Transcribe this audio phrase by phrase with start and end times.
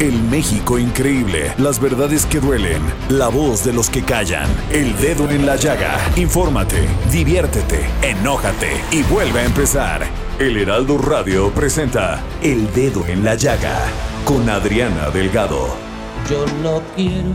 [0.00, 5.28] El México increíble, las verdades que duelen, la voz de los que callan, el dedo
[5.28, 5.98] en la llaga.
[6.14, 10.06] Infórmate, diviértete, enójate y vuelve a empezar.
[10.38, 13.76] El Heraldo Radio presenta El Dedo en la Llaga
[14.24, 15.66] con Adriana Delgado.
[16.30, 17.30] Yo no quiero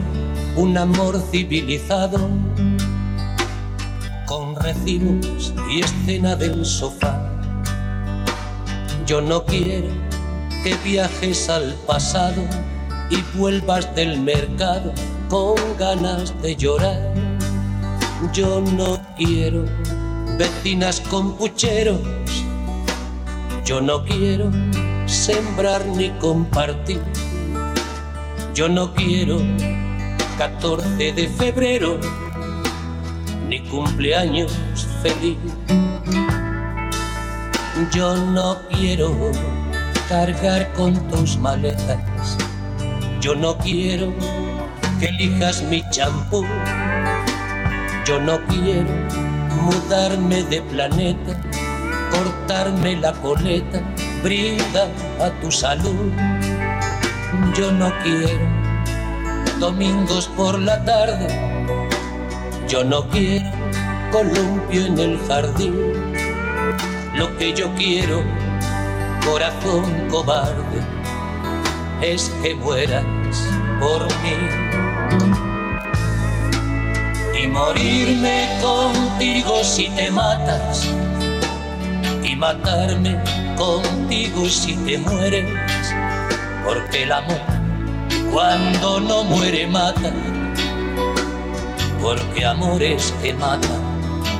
[0.55, 2.29] un amor civilizado
[4.25, 7.29] con recibos y escena del sofá.
[9.05, 10.12] Yo no quiero
[10.63, 12.41] que viajes al pasado
[13.09, 14.93] y vuelvas del mercado
[15.29, 17.13] con ganas de llorar.
[18.31, 19.65] Yo no quiero
[20.37, 21.99] vecinas con pucheros.
[23.65, 24.51] Yo no quiero
[25.05, 27.01] sembrar ni compartir.
[28.53, 29.41] Yo no quiero
[30.37, 31.99] 14 de febrero
[33.49, 34.53] ni cumpleaños
[35.01, 35.37] feliz.
[37.91, 39.13] Yo no quiero
[40.07, 42.37] cargar con tus maletas.
[43.21, 44.13] Yo no quiero
[44.99, 46.45] que elijas mi champú.
[48.05, 48.89] Yo no quiero
[49.61, 51.41] mudarme de planeta,
[52.11, 53.81] cortarme la coleta,
[54.21, 54.87] brinda
[55.21, 56.11] a tu salud.
[57.55, 58.45] Yo no quiero
[59.59, 61.27] domingos por la tarde.
[62.67, 63.49] Yo no quiero
[64.11, 65.75] columpio en el jardín.
[67.15, 68.23] Lo que yo quiero
[69.25, 70.81] corazón cobarde,
[72.01, 73.05] es que mueras
[73.79, 74.37] por mí.
[77.41, 80.87] Y morirme contigo si te matas,
[82.23, 83.21] y matarme
[83.57, 85.51] contigo si te mueres,
[86.65, 87.53] porque el amor
[88.33, 90.11] cuando no muere mata,
[92.01, 93.81] porque amores que matan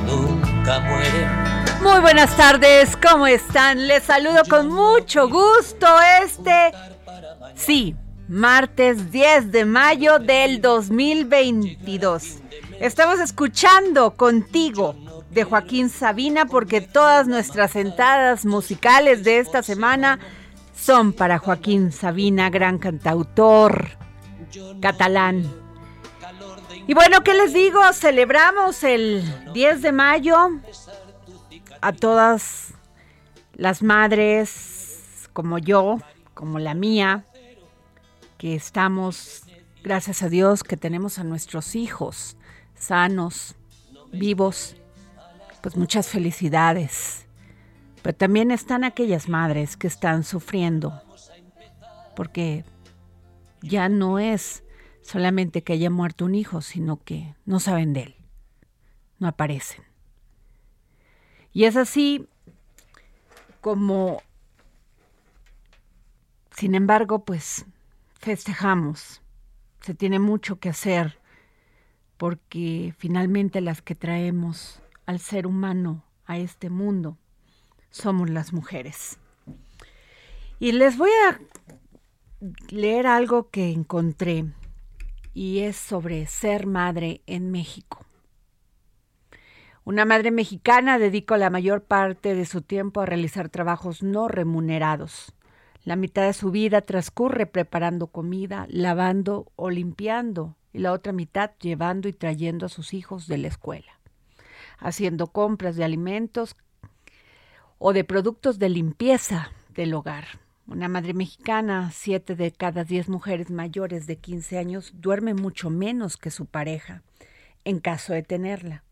[0.04, 1.43] nunca mueren.
[1.82, 3.86] Muy buenas tardes, ¿cómo están?
[3.86, 5.86] Les saludo con mucho gusto
[6.22, 6.72] este,
[7.54, 7.94] sí,
[8.28, 12.38] martes 10 de mayo del 2022.
[12.80, 14.94] Estamos escuchando contigo
[15.30, 20.18] de Joaquín Sabina porque todas nuestras entradas musicales de esta semana
[20.74, 23.90] son para Joaquín Sabina, gran cantautor
[24.80, 25.52] catalán.
[26.86, 27.80] Y bueno, ¿qué les digo?
[27.92, 29.24] Celebramos el
[29.54, 30.50] 10 de mayo
[31.84, 32.72] a todas
[33.52, 35.98] las madres como yo,
[36.32, 37.26] como la mía,
[38.38, 39.42] que estamos,
[39.82, 42.38] gracias a Dios, que tenemos a nuestros hijos
[42.74, 43.54] sanos,
[44.12, 44.76] vivos,
[45.60, 47.26] pues muchas felicidades.
[48.00, 51.02] Pero también están aquellas madres que están sufriendo,
[52.16, 52.64] porque
[53.60, 54.64] ya no es
[55.02, 58.16] solamente que haya muerto un hijo, sino que no saben de él,
[59.18, 59.93] no aparecen.
[61.54, 62.28] Y es así
[63.60, 64.20] como,
[66.54, 67.64] sin embargo, pues
[68.18, 69.22] festejamos.
[69.80, 71.18] Se tiene mucho que hacer
[72.16, 77.18] porque finalmente las que traemos al ser humano a este mundo
[77.90, 79.18] somos las mujeres.
[80.58, 81.40] Y les voy a
[82.68, 84.46] leer algo que encontré
[85.32, 88.03] y es sobre ser madre en México.
[89.86, 95.34] Una madre mexicana dedica la mayor parte de su tiempo a realizar trabajos no remunerados.
[95.84, 101.50] La mitad de su vida transcurre preparando comida, lavando o limpiando, y la otra mitad
[101.60, 104.00] llevando y trayendo a sus hijos de la escuela,
[104.78, 106.56] haciendo compras de alimentos
[107.76, 110.24] o de productos de limpieza del hogar.
[110.66, 116.16] Una madre mexicana, siete de cada diez mujeres mayores de 15 años, duerme mucho menos
[116.16, 117.02] que su pareja,
[117.64, 118.82] en caso de tenerla.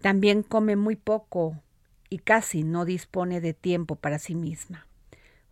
[0.00, 1.60] También come muy poco
[2.08, 4.86] y casi no dispone de tiempo para sí misma.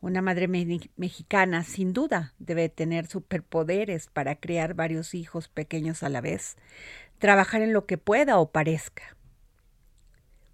[0.00, 0.46] Una madre
[0.96, 6.56] mexicana sin duda debe tener superpoderes para criar varios hijos pequeños a la vez,
[7.18, 9.16] trabajar en lo que pueda o parezca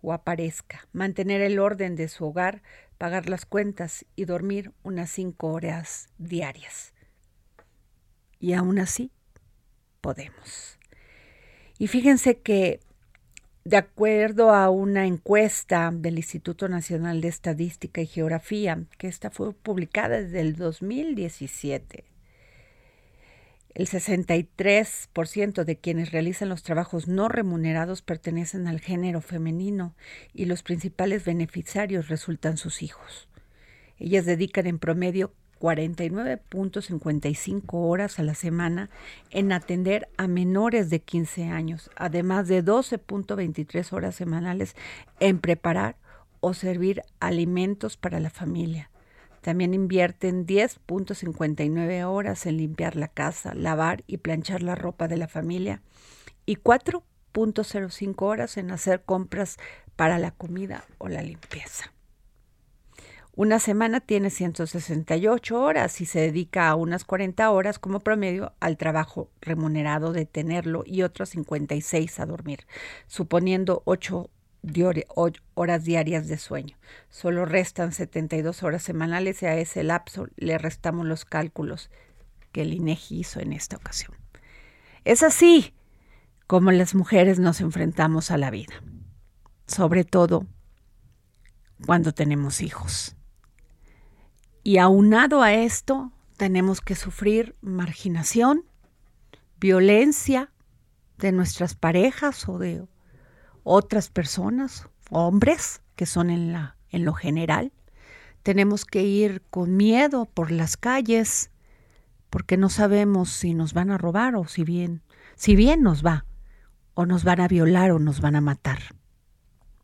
[0.02, 2.62] o aparezca, mantener el orden de su hogar,
[2.98, 6.92] pagar las cuentas y dormir unas cinco horas diarias.
[8.40, 9.12] Y aún así,
[10.00, 10.78] podemos.
[11.78, 12.80] Y fíjense que
[13.64, 19.52] de acuerdo a una encuesta del Instituto Nacional de Estadística y Geografía, que esta fue
[19.52, 22.04] publicada desde el 2017,
[23.74, 29.94] el 63% de quienes realizan los trabajos no remunerados pertenecen al género femenino
[30.34, 33.28] y los principales beneficiarios resultan sus hijos.
[33.98, 35.32] Ellas dedican en promedio
[35.62, 38.90] 49.55 horas a la semana
[39.30, 44.74] en atender a menores de 15 años, además de 12.23 horas semanales
[45.20, 45.94] en preparar
[46.40, 48.90] o servir alimentos para la familia.
[49.40, 55.28] También invierten 10.59 horas en limpiar la casa, lavar y planchar la ropa de la
[55.28, 55.80] familia
[56.44, 59.58] y 4.05 horas en hacer compras
[59.94, 61.92] para la comida o la limpieza.
[63.34, 68.76] Una semana tiene 168 horas y se dedica a unas 40 horas como promedio al
[68.76, 72.66] trabajo remunerado de tenerlo y otras 56 a dormir,
[73.06, 74.28] suponiendo 8
[75.54, 76.76] horas diarias de sueño.
[77.08, 81.90] Solo restan 72 horas semanales y a ese lapso le restamos los cálculos
[82.52, 84.14] que el INEGI hizo en esta ocasión.
[85.04, 85.72] Es así
[86.46, 88.74] como las mujeres nos enfrentamos a la vida,
[89.66, 90.46] sobre todo
[91.86, 93.16] cuando tenemos hijos.
[94.64, 98.64] Y aunado a esto, tenemos que sufrir marginación,
[99.58, 100.52] violencia
[101.18, 102.86] de nuestras parejas o de
[103.64, 107.72] otras personas, hombres, que son en, la, en lo general.
[108.44, 111.50] Tenemos que ir con miedo por las calles
[112.30, 115.02] porque no sabemos si nos van a robar o si bien,
[115.34, 116.24] si bien nos va,
[116.94, 118.78] o nos van a violar o nos van a matar.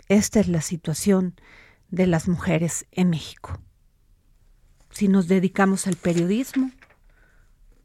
[0.08, 1.34] Esta es la situación
[1.90, 3.60] de las mujeres en México
[4.90, 6.70] si nos dedicamos al periodismo,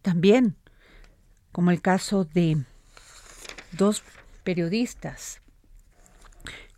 [0.02, 0.56] también,
[1.52, 2.58] como el caso de
[3.72, 4.04] dos
[4.44, 5.42] periodistas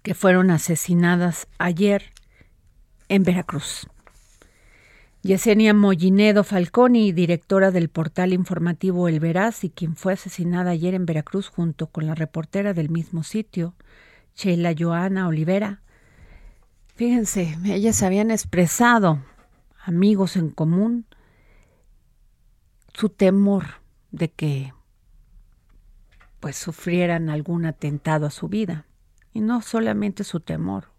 [0.04, 2.12] que fueron asesinadas ayer
[3.10, 3.88] en Veracruz.
[5.24, 11.07] Yesenia Mollinedo Falconi, directora del portal informativo El Veraz y quien fue asesinada ayer en
[11.07, 13.74] Veracruz junto con la reportera del mismo sitio,
[14.36, 15.81] Sheila Joana Olivera.
[16.95, 19.19] Fíjense, ellas habían expresado
[19.86, 21.06] amigos en común,
[22.94, 23.66] su temor
[24.12, 24.74] de que
[26.40, 28.86] pues sufrieran algún atentado a su vida.
[29.32, 30.92] Y no solamente su temor,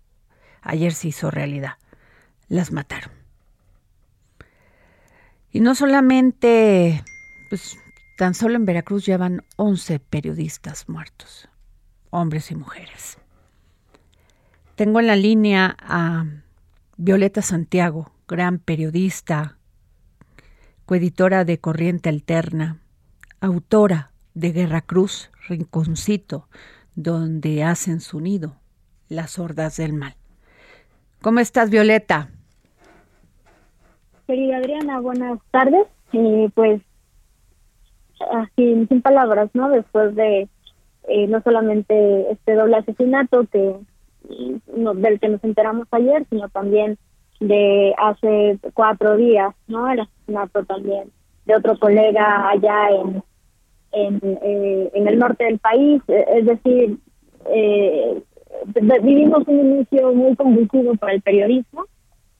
[0.61, 1.75] ayer se hizo realidad,
[2.49, 3.12] las mataron.
[5.50, 7.03] Y no solamente,
[7.49, 7.79] pues
[8.19, 11.49] tan solo en Veracruz llevan 11 periodistas muertos,
[12.11, 13.19] hombres y mujeres.
[14.75, 16.27] Tengo en la línea a
[16.99, 19.56] Violeta Santiago, gran periodista,
[20.84, 22.78] coeditora de Corriente Alterna,
[23.40, 26.49] autora de Guerra Cruz, Rinconcito,
[26.96, 28.56] donde hacen su nido
[29.08, 30.14] las hordas del mal.
[31.23, 32.31] ¿Cómo estás, Violeta?
[34.26, 35.87] Querida Adriana, buenas tardes.
[36.12, 36.82] Eh, pues,
[38.32, 39.68] así, sin palabras, ¿no?
[39.71, 40.49] Después de
[41.09, 43.76] eh, no solamente este doble asesinato que
[44.28, 46.99] del que nos enteramos ayer, sino también
[47.40, 49.90] de hace cuatro días, ¿no?
[49.90, 51.11] El asesinato también
[51.45, 53.23] de otro colega allá en
[53.97, 56.99] en, eh, en el norte del país, es decir,
[57.47, 58.23] eh,
[59.02, 61.85] vivimos un inicio muy convulsivo para el periodismo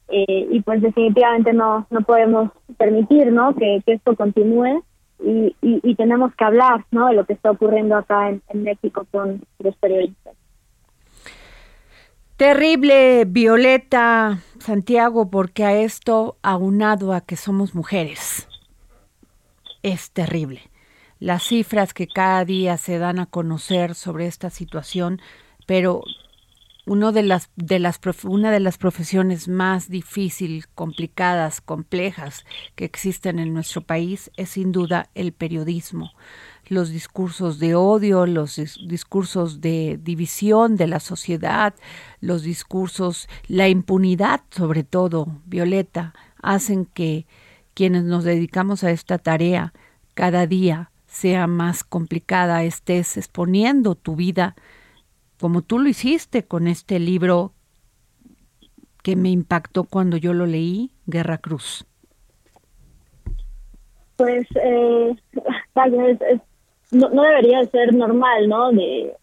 [0.09, 3.55] eh, y pues definitivamente no no podemos permitir, ¿no?
[3.55, 4.83] Que, esto continúe
[5.19, 7.07] y, y, y, tenemos que hablar, ¿no?
[7.07, 10.36] De lo que está ocurriendo acá en México con los periodistas.
[12.37, 18.47] Terrible, Violeta Santiago, porque a esto, aunado a que somos mujeres,
[19.81, 20.61] es terrible.
[21.19, 25.19] Las cifras que cada día se dan a conocer sobre esta situación,
[25.65, 26.03] pero
[26.85, 33.39] uno de las, de las, una de las profesiones más difíciles, complicadas, complejas que existen
[33.39, 36.11] en nuestro país es sin duda el periodismo
[36.69, 38.55] los discursos de odio, los
[38.87, 41.73] discursos de división de la sociedad,
[42.21, 47.25] los discursos, la impunidad sobre todo, Violeta, hacen que
[47.73, 49.73] quienes nos dedicamos a esta tarea
[50.13, 54.55] cada día sea más complicada, estés exponiendo tu vida
[55.39, 57.53] como tú lo hiciste con este libro
[59.03, 61.85] que me impactó cuando yo lo leí, Guerra Cruz?
[64.17, 65.15] Pues eh,
[66.91, 68.71] no, no, debería ser normal, ¿no?
[68.71, 69.13] De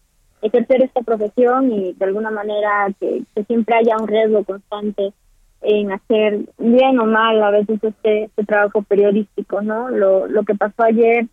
[0.41, 5.13] ejercer esta profesión y de alguna manera que, siempre haya un riesgo constante
[5.61, 9.89] en hacer bien o mal a veces este, este trabajo periodístico, ¿no?
[9.89, 11.25] Lo, que pasó ayer,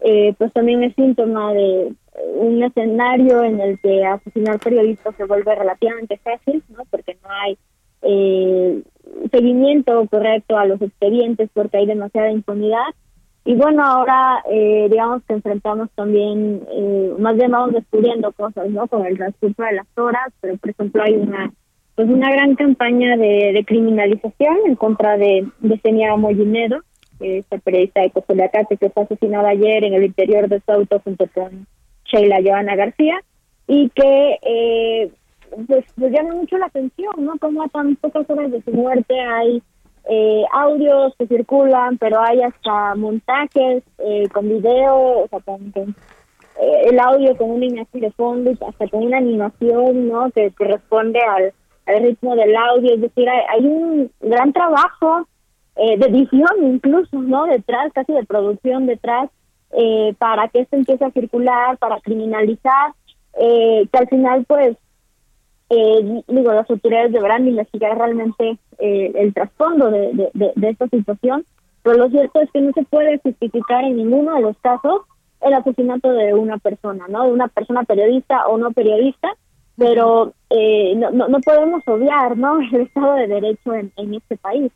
[0.00, 1.92] eh, pues también es síntoma de
[2.34, 6.84] un escenario en el que asesinar periodistas se vuelve relativamente fácil, ¿no?
[6.90, 7.58] Porque no hay
[8.02, 8.82] eh,
[9.30, 12.94] seguimiento correcto a los expedientes porque hay demasiada impunidad.
[13.44, 18.86] Y bueno, ahora eh, digamos que enfrentamos también, eh, más bien vamos descubriendo cosas, ¿no?
[18.86, 21.52] Con el transcurso de las horas, pero por ejemplo hay una
[21.94, 26.80] pues una gran campaña de, criminalización en contra de, de Senia Mollinedo,
[27.20, 31.28] esta periodista de Cozuliacate que fue asesinada ayer en el interior de su auto junto
[31.32, 31.66] con
[32.04, 33.20] Sheila Joana García,
[33.66, 35.10] y que eh,
[35.66, 37.38] pues, pues, llama mucho la atención, ¿no?
[37.38, 39.62] Como a tan pocas horas de su muerte hay
[40.06, 45.72] eh, audios que circulan, pero hay hasta montajes eh, con video, o sea, con,
[46.60, 50.30] eh, el audio con un niña de fondo, hasta con una animación, ¿no?
[50.30, 51.52] Que, responde al,
[52.02, 55.26] ritmo del audio, es decir, hay, un gran trabajo
[55.76, 57.46] de edición incluso, ¿no?
[57.46, 59.28] Detrás, casi de producción detrás,
[60.18, 62.92] para que esto empiece a circular, para criminalizar,
[63.36, 64.76] que al final, pues,
[65.70, 71.44] eh, digo, las autoridades deberán investigar realmente eh, el trasfondo de, de, esta situación,
[71.82, 75.02] pero lo cierto es que no se puede justificar en ninguno de los casos
[75.40, 77.24] el asesinato de una persona, ¿no?
[77.24, 79.28] De una persona periodista o no periodista,
[79.76, 82.60] pero eh, no, no, podemos obviar, ¿no?
[82.72, 84.70] El Estado de Derecho en, en este país.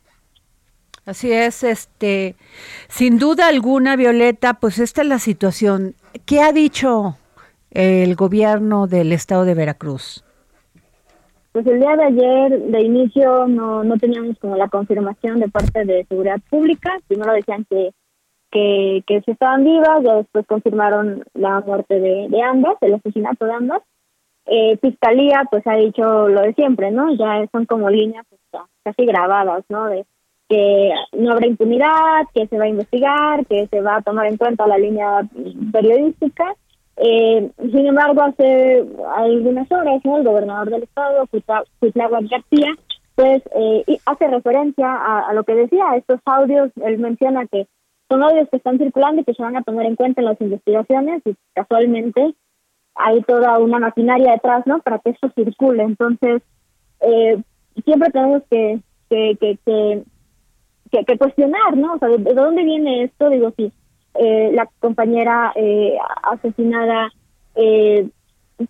[1.05, 2.35] Así es, este,
[2.87, 5.95] sin duda alguna, Violeta, pues esta es la situación.
[6.25, 7.17] ¿Qué ha dicho
[7.71, 10.23] el gobierno del Estado de Veracruz?
[11.51, 15.83] Pues el día de ayer, de inicio, no, no teníamos como la confirmación de parte
[15.83, 16.97] de Seguridad Pública.
[17.07, 17.91] Primero decían que,
[18.51, 23.53] que, sí estaban vivas, ya después confirmaron la muerte de, de ambas, el asesinato de
[23.53, 23.81] ambas.
[24.45, 27.13] Eh, Fiscalía, pues ha dicho lo de siempre, ¿no?
[27.15, 28.25] Ya son como líneas
[28.83, 29.85] casi grabadas, ¿no?
[29.85, 30.05] De
[30.47, 34.37] que no habrá impunidad, que se va a investigar, que se va a tomar en
[34.37, 35.21] cuenta la línea
[35.71, 36.55] periodística
[37.01, 41.27] eh, sin embargo, hace algunas horas, el gobernador del estado,
[41.79, 42.75] Cuitláhuac García,
[43.15, 44.87] pues eh, hace referencia
[45.27, 47.67] a, lo que decía, estos audios, él menciona que
[48.09, 50.41] son audios que están circulando y que se van a tomar en cuenta en las
[50.41, 52.33] investigaciones y casualmente
[52.95, 54.79] hay toda una maquinaria detrás, ¿no?
[54.79, 55.83] Para que eso circule.
[55.83, 56.41] Entonces,
[57.01, 57.41] eh,
[57.85, 58.79] siempre tenemos que
[59.09, 60.03] que, que,
[61.05, 61.93] que, cuestionar, ¿no?
[61.93, 63.29] O sea, ¿de, ¿de, dónde viene esto?
[63.29, 63.71] Digo, sí,
[64.15, 67.11] eh, la compañera eh, asesinada
[67.55, 68.07] eh,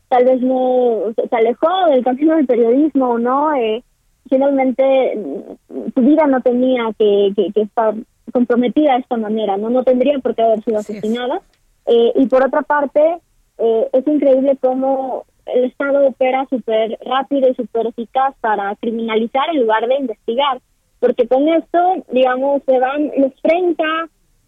[0.08, 3.84] tal vez no se alejó del camino del periodismo no eh,
[4.30, 7.96] finalmente mm, su vida no tenía que, que, estar
[8.32, 11.42] comprometida de esta manera no no tendría por qué haber sido asesinada.
[11.86, 13.02] Eh, y por otra parte
[13.58, 19.62] eh, es increíble cómo el Estado opera súper rápido y súper eficaz para criminalizar en
[19.62, 20.60] lugar de investigar
[21.00, 23.84] porque con esto digamos se van los 30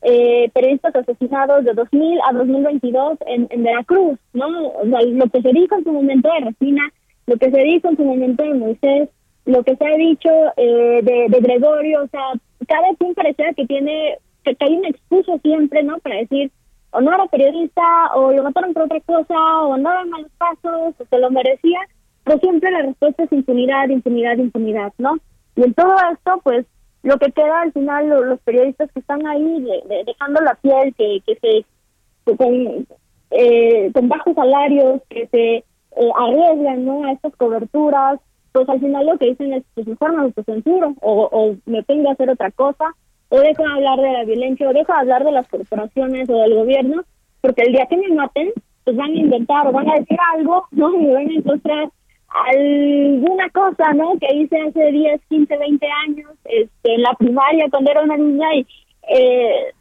[0.03, 4.47] eh, periodistas asesinados de 2000 a 2022 en, en Veracruz, ¿no?
[4.83, 6.91] lo que se dijo en su momento de Resina,
[7.27, 9.09] lo que se dijo en su momento de Moisés,
[9.45, 12.33] lo que se ha dicho eh, de, de, Gregorio, o sea,
[12.67, 15.99] cada quien parecía que tiene, que, hay un excuso siempre, ¿no?
[15.99, 16.51] Para decir,
[16.91, 17.81] o no era periodista,
[18.15, 21.79] o lo mataron por otra cosa, o andaba en malos pasos, o se lo merecía,
[22.23, 25.17] pero siempre la respuesta es impunidad, impunidad, impunidad, ¿no?
[25.55, 26.65] Y en todo esto, pues,
[27.03, 29.65] lo que queda al final los, periodistas que están ahí
[30.05, 32.87] dejando la piel que que se con,
[33.31, 38.19] eh, con bajos salarios que se eh, arriesgan no a estas coberturas
[38.51, 42.09] pues al final lo que dicen es pues mejor me autocensuro o, o me tengo
[42.09, 42.85] a hacer otra cosa
[43.29, 46.37] o dejo de hablar de la violencia o dejo de hablar de las corporaciones o
[46.37, 47.03] del gobierno
[47.41, 48.51] porque el día que me maten
[48.83, 51.89] pues van a inventar o van a decir algo no y van a encontrar
[52.33, 54.17] alguna cosa, ¿no?
[54.19, 58.55] Que hice hace 10, 15, 20 años, este, en la primaria cuando era una niña
[58.55, 58.67] y
[59.09, 59.73] eh,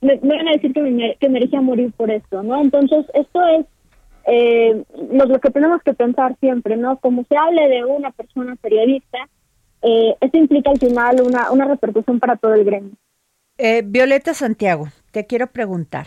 [0.00, 2.60] me, van a decir que, me, que merecía morir por esto, ¿no?
[2.60, 3.66] Entonces, esto es
[4.26, 6.98] eh, lo, que tenemos que pensar siempre, ¿no?
[6.98, 9.18] Como se hable de una persona periodista,
[9.82, 12.92] eh, esto implica al final una, una repercusión para todo el gremio.
[13.58, 16.06] Eh, Violeta Santiago, te quiero preguntar,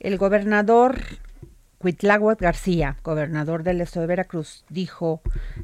[0.00, 0.96] el gobernador
[1.80, 5.20] Huitláhuac García, gobernador del estado de Veracruz, dijo,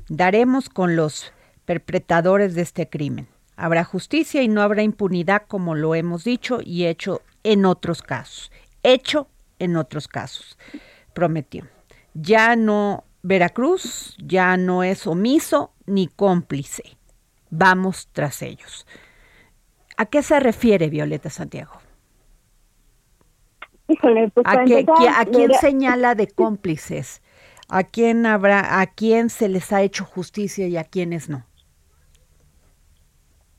[0.08, 1.32] daremos con los
[1.64, 3.28] perpetradores de este crimen.
[3.56, 8.50] Habrá justicia y no habrá impunidad como lo hemos dicho y hecho en otros casos.
[8.82, 9.28] Hecho
[9.58, 10.58] en otros casos,
[11.12, 11.66] prometió.
[12.14, 16.96] Ya no, Veracruz ya no es omiso ni cómplice.
[17.50, 18.86] vamos tras ellos.
[19.96, 21.81] ¿A qué se refiere Violeta Santiago?
[23.92, 24.62] Híjole, pues ¿A,
[25.20, 27.20] ¿A quién señala de cómplices?
[27.68, 31.44] ¿A quién habrá, a quién se les ha hecho justicia y a quiénes no?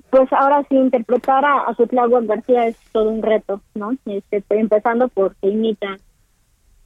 [0.10, 1.76] Pues ahora sí, interpretar a, a
[2.22, 3.96] García es todo un reto, ¿no?
[4.06, 5.98] Este, empezando porque imita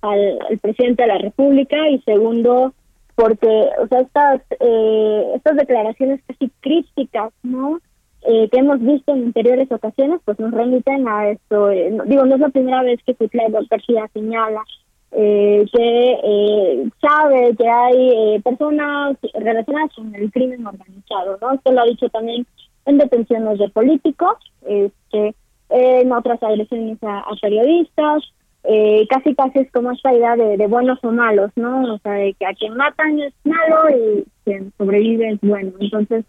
[0.01, 2.73] al, presidente de la República y segundo
[3.15, 7.79] porque, o sea, estas, eh, estas declaraciones casi críticas, ¿no?
[8.29, 11.71] Eh, que hemos visto en anteriores ocasiones, pues nos remiten a esto.
[11.71, 14.63] Eh, digo, no es la primera vez que Cuitlavo García señala
[15.11, 21.53] eh, que eh, sabe que hay eh, personas relacionadas con el crimen organizado, ¿no?
[21.53, 22.45] Esto lo ha dicho también
[22.85, 25.33] en detenciones de políticos, este,
[25.69, 28.23] en otras agresiones a, periodistas,
[28.63, 31.95] eh, casi casi es como esta idea de, buenos o malos, ¿no?
[31.95, 35.71] O sea, de que a quien matan es malo y quien sobrevive es bueno.
[35.79, 36.25] Entonces,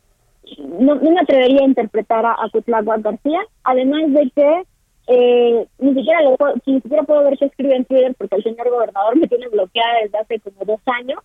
[0.58, 4.62] no, me atrevería a interpretar a, a García, además de que
[5.10, 8.42] eh, ni siquiera lo puedo, ni siquiera puedo ver qué escribe en Twitter porque el
[8.42, 11.20] señor gobernador me tiene bloqueada desde hace como dos años.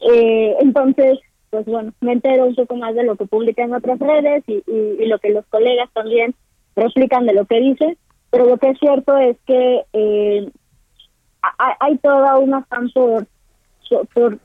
[0.00, 1.18] Eh, entonces,
[1.50, 4.62] pues bueno, me entero un poco más de lo que publica en otras redes y,
[5.06, 6.34] lo que los colegas también
[6.76, 7.96] explican de lo que dice,
[8.30, 10.48] pero lo que es cierto es que eh,
[11.80, 13.26] hay, toda una afán por,
[14.14, 14.38] por,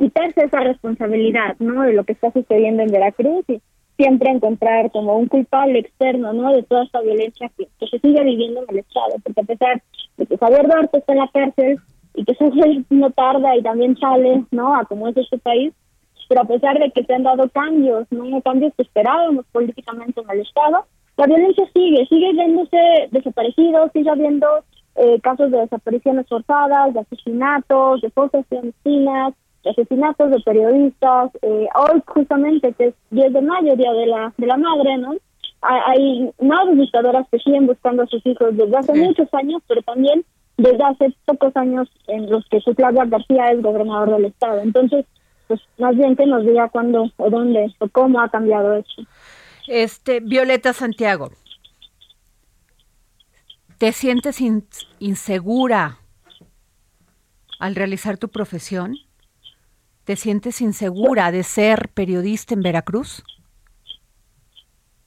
[0.00, 1.82] quitarse esa responsabilidad, ¿no?
[1.82, 3.60] De lo que está sucediendo en Veracruz y,
[4.00, 6.52] siempre encontrar como un culpable externo, ¿no?
[6.52, 9.82] De toda esta violencia que, se sigue viviendo en el Estado, porque a pesar
[10.16, 11.78] de que Javier Duarte está en la cárcel
[12.14, 12.50] y que eso
[12.88, 14.74] no tarda y también sale, ¿no?
[14.74, 15.74] A como es este país,
[16.30, 18.40] pero a pesar de que se han dado cambios, ¿no?
[18.40, 20.86] Cambios que esperábamos políticamente en el Estado,
[21.18, 22.78] la violencia sigue, sigue viéndose
[23.10, 24.46] desaparecidos, sigue habiendo
[24.94, 31.30] eh, casos de desapariciones forzadas, de asesinatos, de fosas clandestinas, asesinatos de periodistas.
[31.42, 35.14] Eh, hoy justamente, que es 10 de mayo, Día de la, de la Madre, ¿no?
[35.62, 40.24] Hay, más dictadoras que siguen buscando a sus hijos desde hace muchos años, pero también
[40.56, 44.60] desde hace pocos años en los que Claudia García es gobernador del estado.
[44.60, 45.04] Entonces,
[45.48, 49.02] pues más bien que nos diga cuándo o dónde o cómo ha cambiado eso.
[49.66, 51.30] Este, Violeta Santiago,
[53.78, 54.40] ¿te sientes
[54.98, 55.98] insegura
[57.58, 58.96] al realizar tu profesión?
[60.04, 63.22] ¿Te sientes insegura de ser periodista en Veracruz?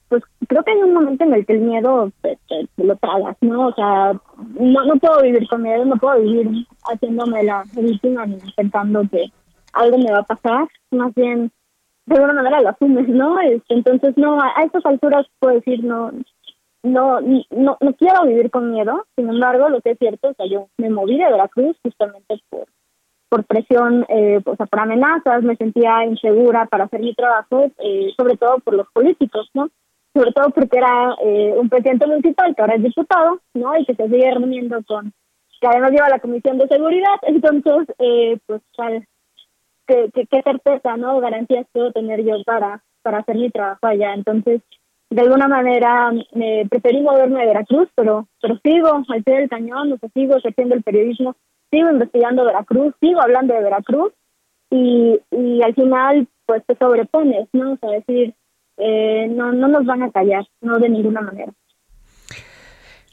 [0.08, 2.38] Pues creo que hay un momento en el que el miedo te,
[2.76, 3.68] lo tragas, ¿no?
[3.68, 9.02] O sea, no, puedo vivir con miedo, no puedo vivir haciéndome la víctima ni pensando
[9.10, 9.26] que
[9.72, 10.68] algo me va a pasar.
[10.92, 11.50] Más bien,
[12.06, 13.40] de alguna manera lo asumes, ¿no?
[13.40, 16.12] Este, entonces, no, a, estas alturas puedo decir, no,
[16.84, 19.04] no, no, no quiero vivir con miedo.
[19.16, 22.66] Sin embargo, lo que es cierto es que yo me moví de Veracruz justamente por
[23.34, 28.12] por presión, eh, o sea, por amenazas, me sentía insegura para hacer mi trabajo, eh,
[28.16, 29.70] sobre todo por los políticos, ¿no?
[30.14, 33.76] Sobre todo porque era eh, un presidente municipal que ahora es diputado, ¿no?
[33.76, 35.12] Y que se sigue reuniendo con,
[35.60, 38.62] que además lleva la Comisión de Seguridad, entonces, eh, pues.
[39.86, 41.18] ¿Qué, certeza, ¿no?
[41.18, 44.14] Garantías puedo tener yo para, para hacer mi trabajo allá.
[44.14, 44.62] Entonces,
[45.10, 49.92] de alguna manera, me preferí moverme de Veracruz, pero, pero sigo al pie del cañón,
[49.92, 51.34] o sea, sigo ejerciendo el periodismo
[51.74, 54.12] sigo investigando Veracruz, sigo hablando de Veracruz
[54.70, 57.72] y, y al final pues te sobrepones, ¿no?
[57.72, 58.34] O sea, decir,
[58.76, 61.52] eh, no, no nos van a callar, no de ninguna manera.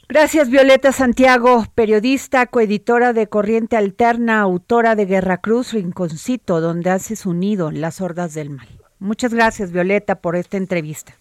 [0.08, 7.26] Gracias Violeta Santiago, periodista, coeditora de Corriente Alterna, autora de Guerra Cruz, Rinconcito, donde haces
[7.26, 8.68] unido las hordas del mal.
[9.00, 11.14] Muchas gracias Violeta por esta entrevista.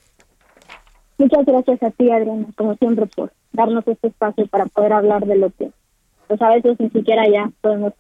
[1.18, 5.38] Muchas gracias a ti Adriana, como siempre, por darnos este espacio para poder hablar de
[5.38, 5.72] lo que
[6.32, 7.92] pues a veces ni siquiera ya podemos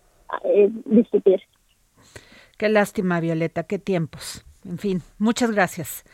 [0.46, 1.41] eh, discutir.
[2.58, 4.46] Qué lástima, Violeta, qué tiempos.
[4.63, 6.06] En fin, muchas gracias.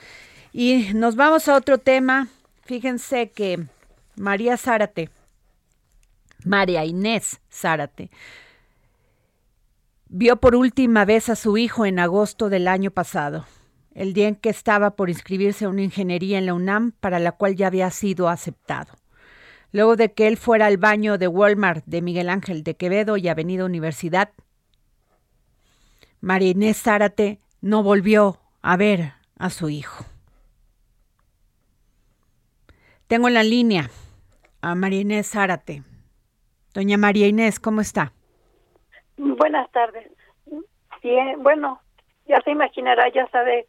[0.52, 2.28] Y nos vamos a otro tema.
[2.64, 3.60] Fíjense que
[4.16, 5.12] María Zárate,
[6.44, 8.10] María Inés Zárate,
[10.10, 13.46] vio por última vez a su hijo en agosto del año pasado,
[13.94, 17.34] el día en que estaba por inscribirse a una ingeniería en la UNAM para la
[17.34, 18.96] cual ya había sido aceptado
[19.78, 23.28] luego de que él fuera al baño de Walmart de Miguel Ángel de Quevedo y
[23.28, 24.32] Avenida Universidad.
[26.20, 30.04] María Inés Zárate no volvió a ver a su hijo.
[33.06, 33.92] Tengo en la línea
[34.62, 35.84] a María Inés Zárate.
[36.74, 38.14] Doña María Inés, ¿cómo está?
[39.16, 40.12] Buenas tardes.
[41.04, 41.82] Bien, bueno,
[42.28, 43.68] ya se imaginará, ya sabe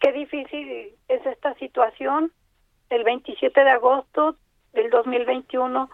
[0.00, 2.32] qué difícil es esta situación.
[2.90, 4.36] El 27 de agosto
[4.76, 5.90] del 2021,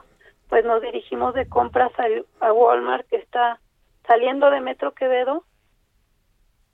[0.51, 1.93] pues nos dirigimos de compras
[2.41, 3.59] a, Walmart que está
[4.07, 5.45] saliendo de Metro Quevedo.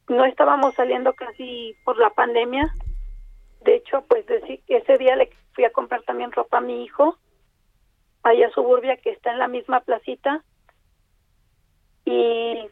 [0.08, 2.72] No estábamos saliendo casi por la pandemia
[3.60, 4.24] de hecho, pues
[4.66, 7.18] ese día le fui a comprar también ropa a mi hijo,
[8.22, 10.44] allá a Suburbia, que está en la misma placita.
[12.04, 12.68] Y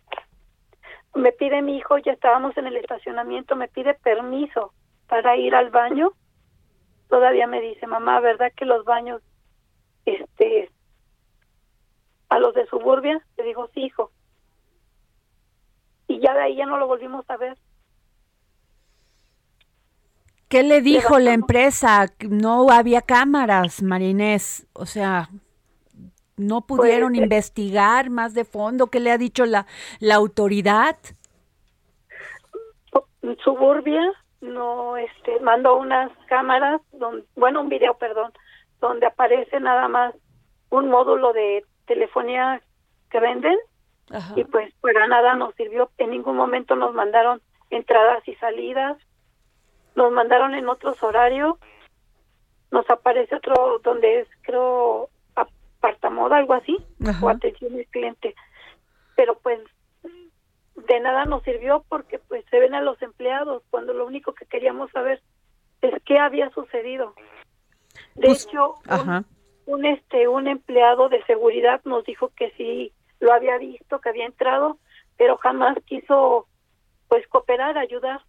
[1.14, 4.72] me pide mi hijo, ya estábamos en el estacionamiento, me pide permiso
[5.08, 6.12] para ir al baño.
[7.08, 9.22] Todavía me dice, mamá, ¿verdad que los baños,
[10.06, 10.70] este,
[12.28, 13.20] a los de Suburbia?
[13.36, 14.10] Le digo, sí, hijo.
[16.08, 17.58] Y ya de ahí ya no lo volvimos a ver.
[20.48, 22.06] ¿Qué le dijo la empresa?
[22.20, 24.66] No había cámaras, Marinés.
[24.72, 25.28] O sea,
[26.36, 28.86] no pudieron pues, investigar más de fondo.
[28.86, 29.66] ¿Qué le ha dicho la,
[29.98, 30.96] la autoridad?
[33.42, 36.80] Suburbia no este mandó unas cámaras,
[37.34, 38.32] bueno, un video, perdón,
[38.80, 40.14] donde aparece nada más
[40.70, 42.60] un módulo de telefonía
[43.10, 43.56] que venden
[44.36, 45.90] y pues para nada nos sirvió.
[45.98, 48.96] En ningún momento nos mandaron entradas y salidas
[49.96, 51.56] nos mandaron en otros horarios,
[52.70, 56.76] nos aparece otro donde es, creo, apartamoda, algo así,
[57.22, 58.34] o atención al cliente.
[59.16, 59.58] Pero pues
[60.74, 64.44] de nada nos sirvió porque pues se ven a los empleados cuando lo único que
[64.44, 65.22] queríamos saber
[65.80, 67.14] es qué había sucedido.
[68.16, 68.74] De pues, hecho,
[69.66, 74.26] un, este un empleado de seguridad nos dijo que sí lo había visto, que había
[74.26, 74.78] entrado,
[75.16, 76.46] pero jamás quiso
[77.08, 78.22] pues cooperar, ayudar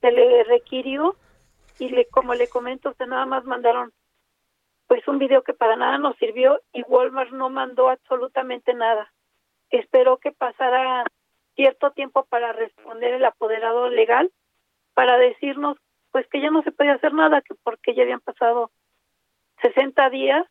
[0.00, 1.16] se le requirió
[1.78, 3.92] y le como le comento, usted nada más mandaron
[4.86, 9.12] pues un video que para nada nos sirvió y Walmart no mandó absolutamente nada.
[9.70, 11.04] Esperó que pasara
[11.56, 14.30] cierto tiempo para responder el apoderado legal
[14.94, 15.76] para decirnos
[16.12, 18.70] pues que ya no se podía hacer nada, que porque ya habían pasado
[19.62, 20.46] 60 días,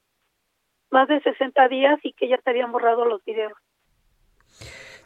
[0.92, 3.54] más de 60 días y que ya se habían borrado los videos.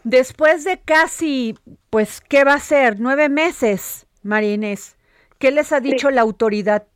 [0.03, 1.55] Después de casi,
[1.89, 2.99] pues, ¿qué va a ser?
[2.99, 4.97] Nueve meses María Inés,
[5.39, 6.88] ¿qué les ha dicho la autoridad?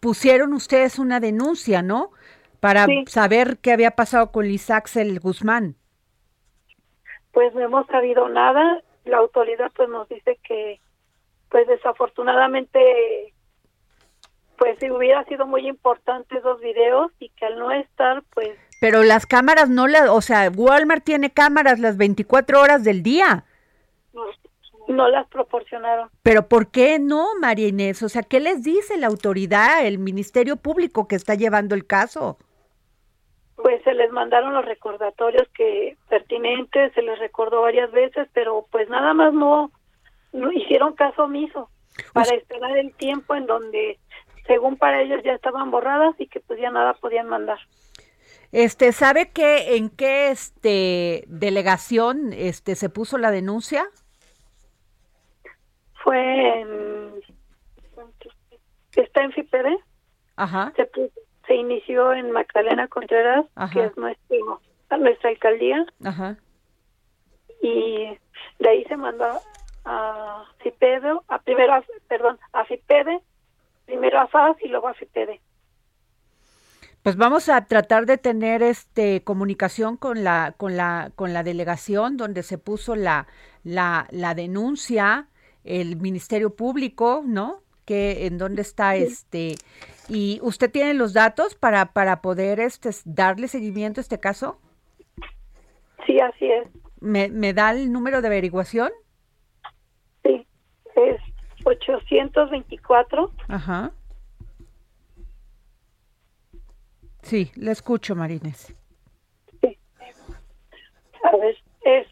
[0.00, 2.10] Pusieron ustedes una denuncia, ¿no?
[2.60, 5.74] Para saber qué había pasado con Lisaxel Guzmán.
[7.32, 8.82] Pues no hemos sabido nada.
[9.04, 10.80] La autoridad pues nos dice que
[11.48, 13.34] pues desafortunadamente
[14.62, 19.02] pues si hubiera sido muy importante esos videos y que al no estar pues pero
[19.02, 23.44] las cámaras no la, o sea, Walmart tiene cámaras las 24 horas del día.
[24.88, 26.10] No las proporcionaron.
[26.24, 28.02] Pero ¿por qué no, María Inés?
[28.02, 32.38] O sea, ¿qué les dice la autoridad, el Ministerio Público que está llevando el caso?
[33.54, 38.88] Pues se les mandaron los recordatorios que pertinentes, se les recordó varias veces, pero pues
[38.88, 39.70] nada más no,
[40.32, 41.70] no hicieron caso omiso
[42.12, 44.00] para esperar el tiempo en donde
[44.46, 47.58] según para ellos ya estaban borradas y que pues ya nada podían mandar.
[48.50, 53.84] Este, ¿sabe qué en qué este delegación este se puso la denuncia?
[56.02, 57.22] fue en
[58.94, 59.78] está en FIPEDE
[60.36, 60.72] Ajá.
[60.76, 60.90] Se,
[61.46, 64.60] se inició en Magdalena Contreras, que es nuestro,
[64.98, 65.84] nuestra alcaldía.
[66.04, 66.36] Ajá.
[67.60, 68.18] Y
[68.58, 69.40] de ahí se mandó
[69.84, 73.20] a FIPEDE, a primero, a, perdón, a FIPEDE,
[73.92, 75.40] primero a FAS y luego a FIPEDE.
[77.02, 82.16] Pues vamos a tratar de tener este comunicación con la con la con la delegación
[82.16, 83.26] donde se puso la
[83.64, 85.28] la, la denuncia
[85.64, 87.60] el Ministerio Público, ¿no?
[87.84, 89.56] Que en dónde está este
[90.08, 94.58] y usted tiene los datos para para poder este darle seguimiento a este caso?
[96.06, 96.66] Sí, así es.
[97.00, 98.90] ¿Me, me da el número de averiguación?
[100.22, 100.46] Sí,
[100.96, 101.31] es
[101.64, 103.30] 824.
[103.48, 103.92] Ajá.
[107.22, 108.74] Sí, le escucho, Marines.
[109.60, 109.78] Sí.
[111.24, 112.06] A ver, es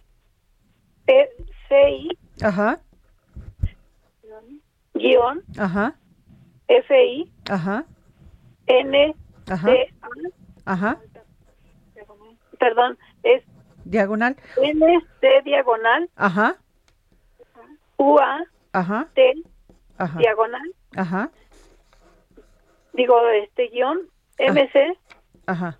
[1.07, 2.19] PCI.
[2.43, 2.81] Ajá.
[4.95, 5.43] Guión.
[5.59, 5.97] Ajá.
[6.69, 7.85] FI ajá.
[8.67, 9.15] N
[9.49, 9.71] ajá.
[10.65, 11.01] Ajá.
[12.59, 13.43] Perdón es
[13.85, 14.37] diagonal.
[14.63, 16.09] N C diagonal.
[16.15, 16.57] Ajá.
[17.97, 19.35] UA ajá T
[19.99, 21.31] ajá diagonal ajá
[22.93, 24.99] digo este guion MC
[25.47, 25.79] ajá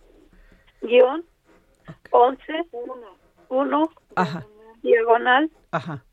[0.83, 1.25] guion
[2.11, 2.67] once
[3.49, 4.47] uno ajá
[4.83, 6.05] diagonal ajá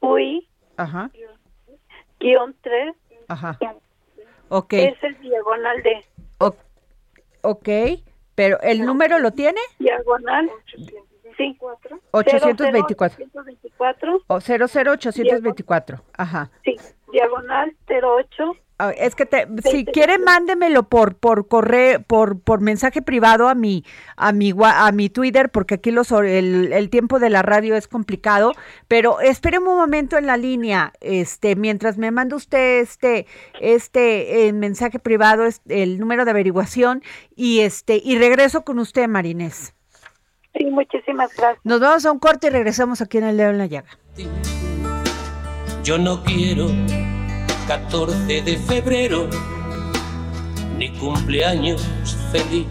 [0.00, 1.10] UI ajá
[2.20, 2.94] guion 3.
[3.28, 3.58] Ajá.
[4.48, 4.72] Ok.
[4.72, 6.04] Es el diagonal de.
[7.42, 7.68] ok,
[8.34, 9.60] pero ¿el número lo tiene?
[9.78, 10.50] Diagonal.
[11.38, 11.56] Sí.
[12.10, 13.24] 824.
[13.24, 14.22] 824.
[14.26, 16.02] O 00824.
[16.16, 16.50] Ajá.
[16.64, 16.76] Sí.
[17.10, 18.52] diagonal 08
[18.96, 23.84] es que te, si quiere mándemelo por por correo por por mensaje privado a mi
[24.16, 27.88] a mi a mi Twitter porque aquí los el, el tiempo de la radio es
[27.88, 28.52] complicado,
[28.86, 33.26] pero espere un momento en la línea, este mientras me manda usted este
[33.60, 37.02] este eh, mensaje privado el número de averiguación
[37.34, 39.74] y este y regreso con usted, Marinés.
[40.54, 41.60] Sí, muchísimas gracias.
[41.64, 43.98] Nos vamos a un corte y regresamos aquí en el Leo en la Llaga.
[45.84, 46.68] Yo no quiero
[47.66, 49.28] 14 de febrero,
[50.76, 51.86] ni cumpleaños
[52.32, 52.66] feliz.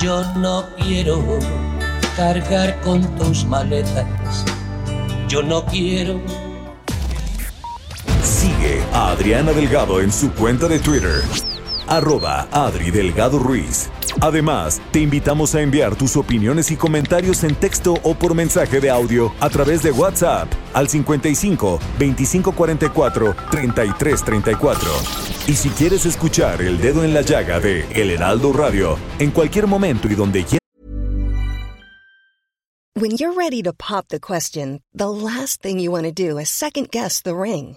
[0.00, 1.22] Yo no quiero
[2.16, 4.44] cargar con tus maletas,
[5.28, 6.20] yo no quiero.
[8.22, 11.22] Sigue a Adriana Delgado en su cuenta de Twitter,
[11.86, 13.90] arroba Adri Delgado Ruiz.
[14.20, 18.90] Además, te invitamos a enviar tus opiniones y comentarios en texto o por mensaje de
[18.90, 24.90] audio a través de WhatsApp al 55 2544 3334.
[25.48, 29.66] Y si quieres escuchar El Dedo en la Llaga de El Heraldo Radio en cualquier
[29.66, 30.60] momento y donde quieras.
[32.98, 36.48] When you're ready to pop the question, the last thing you want to do is
[36.48, 37.76] second guess the ring.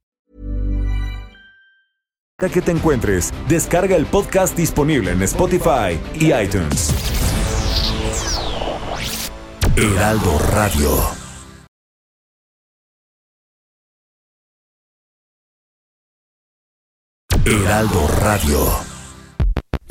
[2.49, 6.93] Que te encuentres, descarga el podcast disponible en Spotify y iTunes.
[9.75, 11.21] Heraldo Radio.
[17.45, 18.90] Heraldo Radio.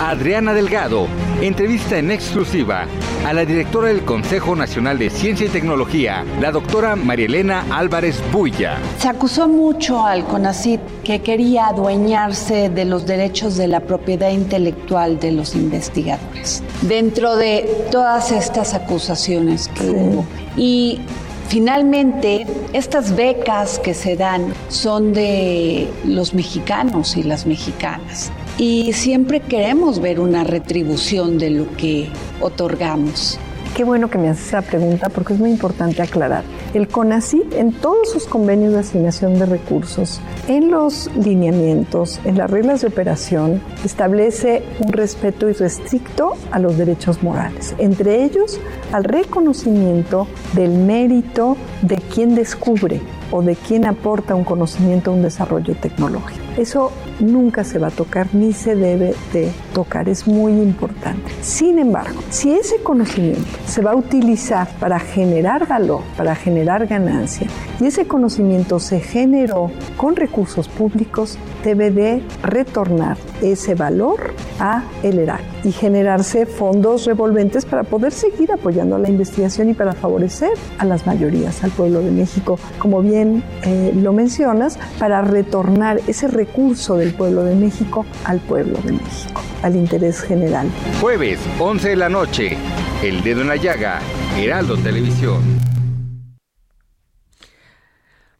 [0.00, 1.06] Adriana Delgado
[1.40, 2.86] entrevista en exclusiva
[3.24, 8.78] a la directora del Consejo Nacional de Ciencia y Tecnología, la doctora Marielena Álvarez Buya.
[8.98, 15.18] Se acusó mucho al CONACIT que quería adueñarse de los derechos de la propiedad intelectual
[15.18, 16.62] de los investigadores.
[16.82, 20.26] Dentro de todas estas acusaciones que hubo.
[20.56, 21.00] Y
[21.48, 29.40] Finalmente, estas becas que se dan son de los mexicanos y las mexicanas y siempre
[29.40, 32.08] queremos ver una retribución de lo que
[32.40, 33.38] otorgamos.
[33.76, 36.44] Qué bueno que me haces esa pregunta porque es muy importante aclarar.
[36.72, 42.50] El CONACYT en todos sus convenios de asignación de recursos, en los lineamientos, en las
[42.50, 48.58] reglas de operación, establece un respeto irrestricto a los derechos morales, entre ellos
[48.92, 55.22] al reconocimiento del mérito de quien descubre o de quien aporta un conocimiento a un
[55.22, 56.40] desarrollo tecnológico.
[56.56, 61.30] Eso nunca se va a tocar ni se debe de tocar, es muy importante.
[61.42, 67.46] Sin embargo, si ese conocimiento se va a utilizar para generar valor, para generar ganancia,
[67.80, 75.18] y ese conocimiento se generó con recursos públicos, debe de retornar ese valor a el
[75.18, 80.84] ERAC y generarse fondos revolventes para poder seguir apoyando la investigación y para favorecer a
[80.84, 86.96] las mayorías, al pueblo de México, como bien eh, lo mencionas, para retornar ese recurso
[87.06, 90.68] del pueblo de México al pueblo de México, al interés general.
[91.00, 92.56] Jueves, 11 de la noche,
[93.00, 94.00] El Dedo en la Llaga,
[94.36, 95.40] Heraldo Televisión.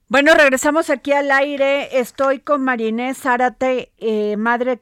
[0.09, 2.01] Bueno, regresamos aquí al aire.
[2.01, 4.81] Estoy con Marinés Zárate, eh, madre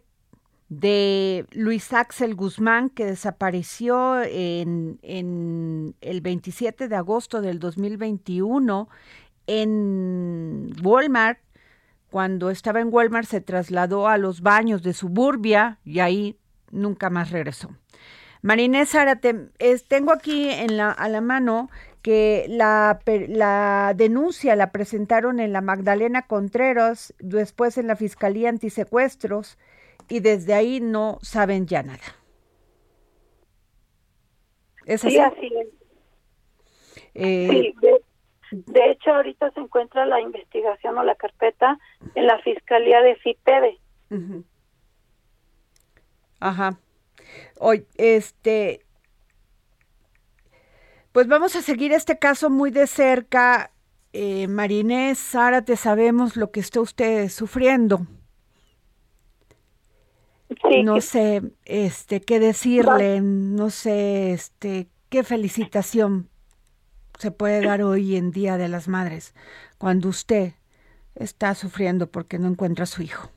[0.71, 8.89] de Luis Axel Guzmán, que desapareció en, en, el 27 de agosto del 2021
[9.47, 11.44] en Walmart.
[12.15, 16.39] Cuando estaba en Walmart se trasladó a los baños de suburbia y ahí
[16.71, 17.77] nunca más regresó.
[18.41, 19.49] Marinés Zárate,
[19.89, 21.71] tengo aquí en la, a la mano
[22.03, 29.59] que la, la, denuncia la presentaron en la Magdalena Contreras, después en la Fiscalía Antisecuestros,
[30.09, 31.99] y desde ahí no saben ya nada.
[34.87, 35.17] ¿Es así?
[35.17, 35.69] Sí, así es.
[37.15, 38.04] Eh, sí, de,
[38.91, 41.79] hecho ahorita se encuentra la investigación o la carpeta
[42.15, 43.79] en la Fiscalía de FIPEDE.
[46.41, 46.79] Ajá.
[47.59, 48.85] Hoy, este,
[51.13, 53.71] pues vamos a seguir este caso muy de cerca.
[54.13, 58.07] Eh, Marinés, Sara, te sabemos lo que está usted sufriendo.
[60.85, 66.29] no sé este qué decirle, no sé este qué felicitación
[67.19, 69.35] se puede dar hoy en Día de las Madres
[69.79, 70.53] cuando usted
[71.15, 73.31] está sufriendo porque no encuentra a su hijo.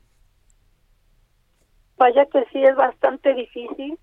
[1.97, 3.97] Vaya que sí es bastante difícil.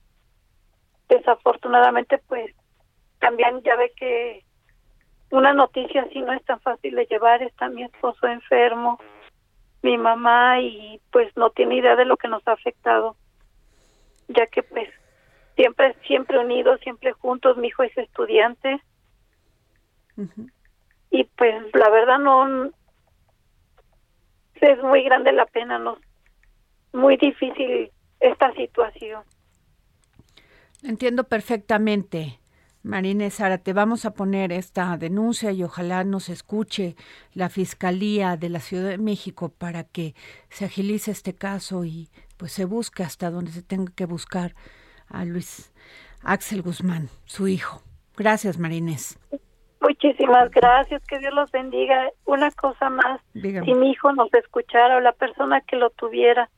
[1.08, 2.54] Desafortunadamente, pues
[3.20, 4.44] también ya ve que
[5.30, 7.42] una noticia así no es tan fácil de llevar.
[7.42, 8.98] Está mi esposo enfermo,
[9.82, 13.16] mi mamá y pues no tiene idea de lo que nos ha afectado,
[14.28, 14.88] ya que pues
[15.56, 17.56] siempre siempre unidos, siempre juntos.
[17.56, 18.80] Mi hijo es estudiante
[21.10, 22.70] y pues la verdad no
[24.60, 25.98] es muy grande la pena, no
[26.94, 29.24] muy difícil esta situación.
[30.82, 32.40] Entiendo perfectamente.
[32.82, 33.26] Marina
[33.62, 36.96] te vamos a poner esta denuncia y ojalá nos escuche
[37.32, 40.14] la Fiscalía de la Ciudad de México para que
[40.50, 44.54] se agilice este caso y pues se busque hasta donde se tenga que buscar
[45.08, 45.72] a Luis
[46.22, 47.82] Axel Guzmán, su hijo.
[48.16, 49.18] Gracias, Marines.
[49.86, 52.10] Muchísimas gracias, que Dios los bendiga.
[52.24, 56.48] Una cosa más, si mi hijo nos escuchara o la persona que lo tuviera,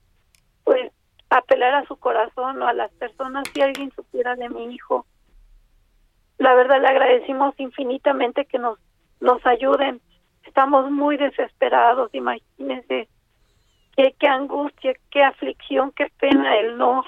[0.62, 0.92] pues
[1.28, 5.06] apelar a su corazón o a las personas, si alguien supiera de mi hijo,
[6.38, 8.78] la verdad le agradecimos infinitamente que nos,
[9.20, 10.00] nos ayuden.
[10.44, 13.08] Estamos muy desesperados, imagínense
[13.96, 17.04] qué, qué angustia, qué aflicción, qué pena el no,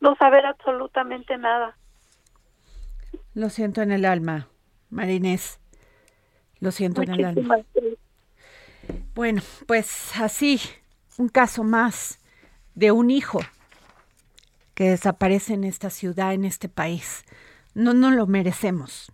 [0.00, 1.74] no saber absolutamente nada.
[3.32, 4.48] Lo siento en el alma.
[4.94, 5.58] Marinés.
[6.60, 7.58] Lo siento en el alma.
[9.14, 10.60] Bueno, pues así,
[11.18, 12.20] un caso más
[12.74, 13.40] de un hijo
[14.74, 17.24] que desaparece en esta ciudad, en este país.
[17.74, 19.12] No no lo merecemos.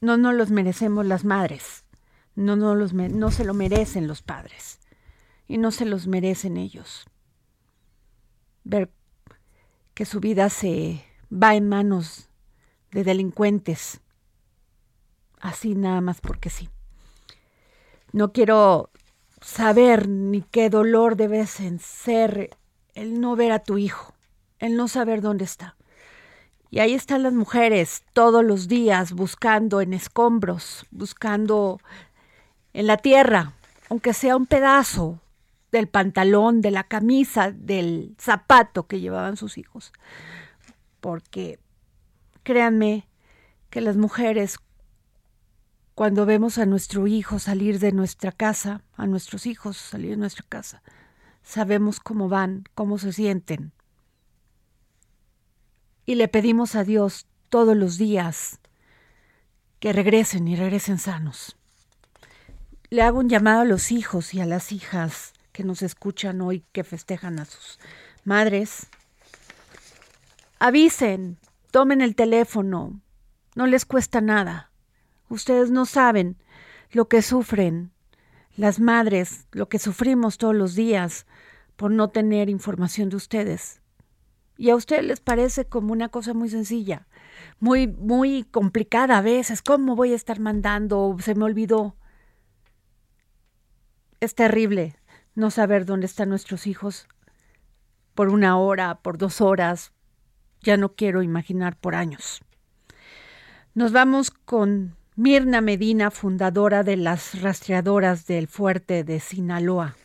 [0.00, 1.84] No nos los merecemos las madres.
[2.34, 4.78] No, no, los, no se lo merecen los padres.
[5.46, 7.06] Y no se los merecen ellos.
[8.64, 8.90] Ver
[9.94, 12.28] que su vida se va en manos
[12.92, 14.00] de delincuentes
[15.40, 16.68] así nada más porque sí.
[18.12, 18.90] No quiero
[19.40, 22.50] saber ni qué dolor debe ser
[22.94, 24.14] el no ver a tu hijo,
[24.58, 25.76] el no saber dónde está.
[26.70, 31.80] Y ahí están las mujeres todos los días buscando en escombros, buscando
[32.74, 33.52] en la tierra,
[33.88, 35.20] aunque sea un pedazo
[35.72, 39.92] del pantalón, de la camisa, del zapato que llevaban sus hijos.
[41.00, 41.58] Porque
[42.42, 43.06] créanme
[43.70, 44.58] que las mujeres
[45.98, 50.44] cuando vemos a nuestro hijo salir de nuestra casa, a nuestros hijos salir de nuestra
[50.48, 50.80] casa,
[51.42, 53.72] sabemos cómo van, cómo se sienten.
[56.06, 58.60] Y le pedimos a Dios todos los días
[59.80, 61.56] que regresen y regresen sanos.
[62.90, 66.64] Le hago un llamado a los hijos y a las hijas que nos escuchan hoy,
[66.70, 67.80] que festejan a sus
[68.22, 68.86] madres.
[70.60, 71.38] Avisen,
[71.72, 73.00] tomen el teléfono,
[73.56, 74.67] no les cuesta nada
[75.28, 76.36] Ustedes no saben
[76.90, 77.92] lo que sufren
[78.56, 81.26] las madres, lo que sufrimos todos los días
[81.76, 83.80] por no tener información de ustedes.
[84.56, 87.06] Y a ustedes les parece como una cosa muy sencilla,
[87.60, 89.62] muy, muy complicada a veces.
[89.62, 91.16] ¿Cómo voy a estar mandando?
[91.20, 91.94] Se me olvidó.
[94.18, 94.96] Es terrible
[95.36, 97.06] no saber dónde están nuestros hijos
[98.16, 99.92] por una hora, por dos horas.
[100.62, 102.42] Ya no quiero imaginar por años.
[103.74, 109.96] Nos vamos con Mirna Medina, fundadora de las rastreadoras del fuerte de Sinaloa.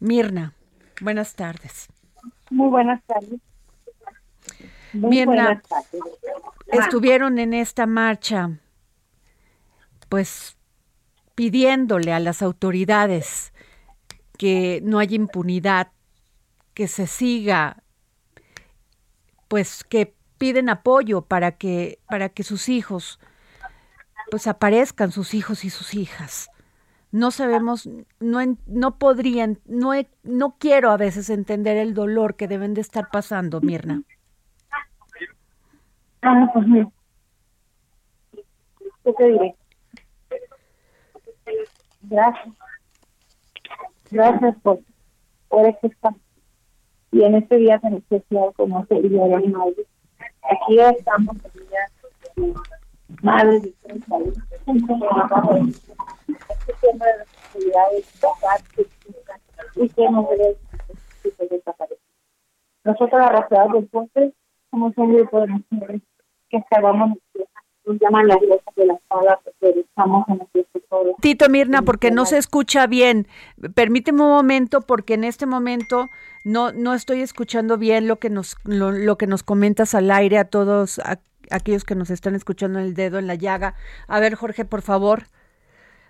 [0.00, 0.52] Mirna,
[1.00, 1.86] buenas tardes.
[2.50, 3.38] Muy buenas tardes.
[4.92, 5.62] Mirna,
[6.72, 8.50] estuvieron en esta marcha,
[10.08, 10.56] pues
[11.36, 13.52] pidiéndole a las autoridades
[14.36, 15.92] que no haya impunidad,
[16.74, 17.80] que se siga,
[19.46, 23.20] pues que piden apoyo para que, para que sus hijos
[24.30, 26.50] pues aparezcan sus hijos y sus hijas.
[27.12, 27.88] No sabemos,
[28.20, 33.08] no, no podrían, no, no quiero a veces entender el dolor que deben de estar
[33.10, 34.02] pasando, Mirna.
[36.22, 36.66] Ah, pues
[39.04, 39.54] ¿Qué te diré?
[42.02, 42.54] Gracias.
[44.10, 44.80] Gracias por,
[45.48, 46.20] por este espacio.
[47.12, 49.36] Y en este día tan especial como es el Día de
[50.42, 51.36] aquí estamos
[52.36, 52.54] en
[53.26, 54.72] madres de tres países, este
[56.80, 58.06] tema de las actividades
[59.74, 60.28] y que no
[61.22, 61.98] se desaparecer.
[62.84, 64.32] Nosotros, arrastrados del puente,
[64.70, 66.02] somos un grupo de mujeres
[66.48, 67.18] que estábamos
[67.84, 71.14] nos llaman las losas de la espada porque estamos en el tesoro.
[71.20, 73.28] Tito Mirna, porque no se escucha bien.
[73.76, 76.10] Permíteme un momento, porque en este momento
[76.44, 80.38] no, no estoy escuchando bien lo que nos, lo, lo que nos comentas al aire
[80.38, 81.00] a todos
[81.50, 83.74] aquellos que nos están escuchando el dedo en la llaga.
[84.08, 85.24] A ver, Jorge, por favor.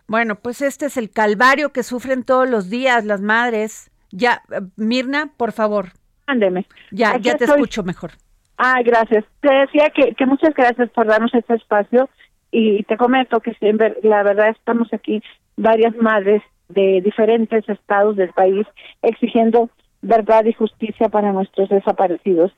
[0.08, 3.90] Bueno, pues este es el calvario que sufren todos los días las madres.
[4.10, 5.92] Ya, eh, Mirna, por favor.
[6.26, 6.66] Ándeme.
[6.90, 8.12] Ya, ya te escucho mejor.
[8.58, 9.24] Ah, gracias.
[9.40, 12.08] Te decía que, que muchas gracias por darnos este espacio
[12.50, 15.22] y te comento que siempre, la verdad estamos aquí
[15.56, 18.66] varias madres de diferentes estados del país
[19.02, 19.70] exigiendo
[20.02, 22.52] verdad y justicia para nuestros desaparecidos.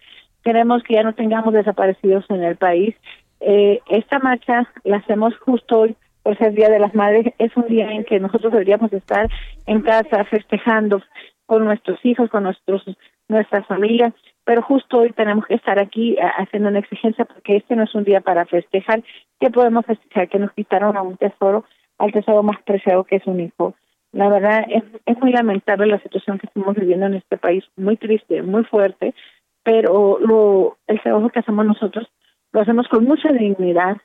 [0.48, 2.94] Queremos que ya no tengamos desaparecidos en el país.
[3.40, 7.34] Eh, esta marcha la hacemos justo hoy por ser Día de las Madres.
[7.36, 9.28] Es un día en que nosotros deberíamos estar
[9.66, 11.02] en casa festejando
[11.44, 12.82] con nuestros hijos, con nuestros
[13.28, 17.76] nuestras familias, pero justo hoy tenemos que estar aquí eh, haciendo una exigencia porque este
[17.76, 19.02] no es un día para festejar.
[19.38, 20.30] ¿Qué podemos festejar?
[20.30, 21.66] Que nos quitaron a un tesoro,
[21.98, 23.74] al tesoro más preciado que es un hijo.
[24.12, 27.98] La verdad es, es muy lamentable la situación que estamos viviendo en este país, muy
[27.98, 29.14] triste, muy fuerte,
[29.68, 32.08] pero lo, el trabajo que hacemos nosotros
[32.52, 33.98] lo hacemos con mucha dignidad.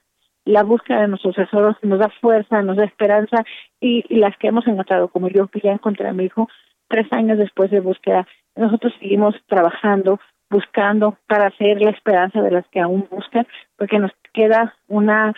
[0.43, 3.45] La búsqueda de nuestros tesoros nos da fuerza, nos da esperanza
[3.79, 6.49] y, las que hemos encontrado, como yo que ya encontré a mi hijo
[6.89, 12.67] tres años después de búsqueda, nosotros seguimos trabajando, buscando para hacer la esperanza de las
[12.67, 13.47] que aún buscan,
[13.77, 15.33] porque nos queda una...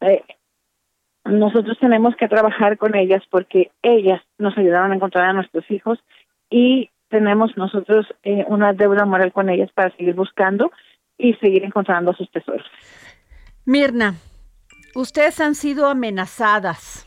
[0.00, 0.24] Eh,
[1.26, 6.00] nosotros tenemos que trabajar con ellas porque ellas nos ayudaron a encontrar a nuestros hijos
[6.50, 10.70] y tenemos nosotros eh, una deuda moral con ellas para seguir buscando
[11.18, 12.64] y seguir encontrando sus tesoros.
[13.66, 14.14] Mirna,
[14.94, 17.06] ustedes han sido amenazadas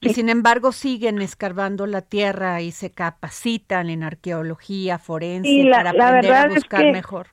[0.00, 6.32] y sin embargo siguen escarbando la tierra y se capacitan en arqueología forense para aprender
[6.32, 7.26] a buscar mejor.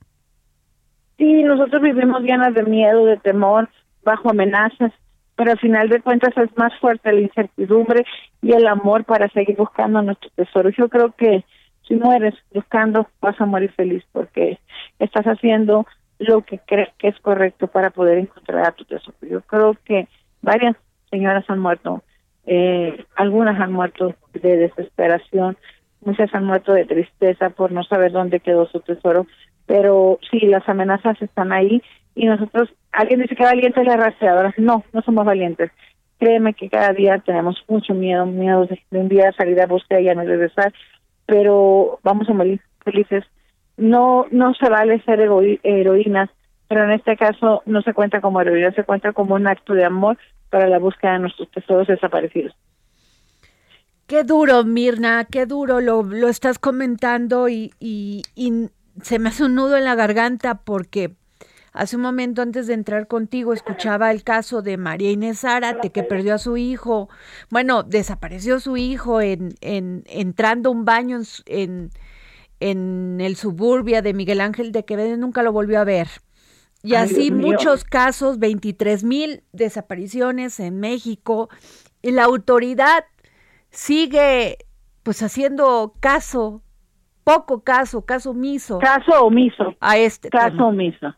[1.16, 3.68] Sí, nosotros vivimos llenas de miedo, de temor,
[4.04, 4.92] bajo amenazas,
[5.38, 8.04] pero al final de cuentas es más fuerte la incertidumbre
[8.42, 10.68] y el amor para seguir buscando nuestro tesoro.
[10.70, 11.44] Yo creo que
[11.86, 14.58] si mueres buscando, vas a morir feliz porque
[14.98, 15.86] estás haciendo
[16.18, 19.16] lo que crees que es correcto para poder encontrar a tu tesoro.
[19.22, 20.08] Yo creo que
[20.42, 20.74] varias
[21.08, 22.02] señoras han muerto
[22.50, 25.56] eh, algunas han muerto de desesperación,
[26.00, 29.28] muchas han muerto de tristeza por no saber dónde quedó su tesoro,
[29.66, 31.80] pero sí, las amenazas están ahí
[32.14, 35.70] y nosotros, alguien dice que valiente es la rastreadora, no, no somos valientes.
[36.18, 40.08] Créeme que cada día tenemos mucho miedo, miedo de, un día salir a búsqueda y
[40.08, 40.72] a no regresar,
[41.26, 43.24] pero vamos a morir felices.
[43.76, 46.30] No, no se vale ser heroínas,
[46.66, 49.84] pero en este caso no se cuenta como heroína, se cuenta como un acto de
[49.84, 50.18] amor
[50.50, 52.54] para la búsqueda de nuestros tesoros desaparecidos.
[54.08, 57.72] Qué duro, Mirna, qué duro lo, lo estás comentando y,
[59.02, 61.14] se me hace un nudo en la garganta porque
[61.72, 66.02] hace un momento antes de entrar contigo escuchaba el caso de María Inés Zárate que
[66.02, 67.08] perdió a su hijo,
[67.50, 71.90] bueno, desapareció su hijo en, en entrando un baño en,
[72.60, 76.08] en el suburbia de Miguel Ángel de Quevedo y nunca lo volvió a ver.
[76.82, 81.48] Y así muchos casos, 23 mil desapariciones en México.
[82.02, 83.04] Y la autoridad
[83.70, 84.58] sigue
[85.02, 86.62] pues haciendo caso,
[87.24, 88.78] poco caso, caso omiso.
[88.78, 89.74] Caso omiso.
[89.80, 91.14] A este caso omiso.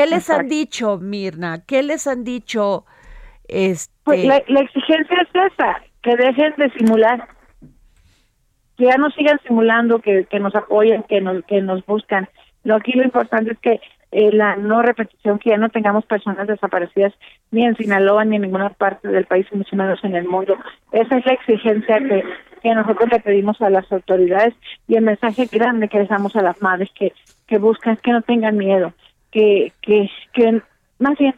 [0.00, 1.62] ¿Qué les han dicho, Mirna?
[1.66, 2.86] ¿Qué les han dicho?
[3.46, 3.92] Este...
[4.02, 7.28] Pues la, exigencia es esa, que dejen de simular,
[8.78, 12.30] que ya no sigan simulando, que, que nos apoyen, que nos, que nos buscan.
[12.64, 13.80] Lo aquí lo importante es que
[14.12, 17.12] eh, la no repetición, que ya no tengamos personas desaparecidas
[17.50, 20.56] ni en Sinaloa ni en ninguna parte del país, mucho menos en el mundo.
[20.92, 22.24] Esa es la exigencia que,
[22.62, 24.54] que nosotros le pedimos a las autoridades
[24.88, 27.12] y el mensaje grande que les damos a las madres que,
[27.46, 28.94] que buscan que no tengan miedo,
[29.30, 30.62] que, que, que
[30.98, 31.34] más bien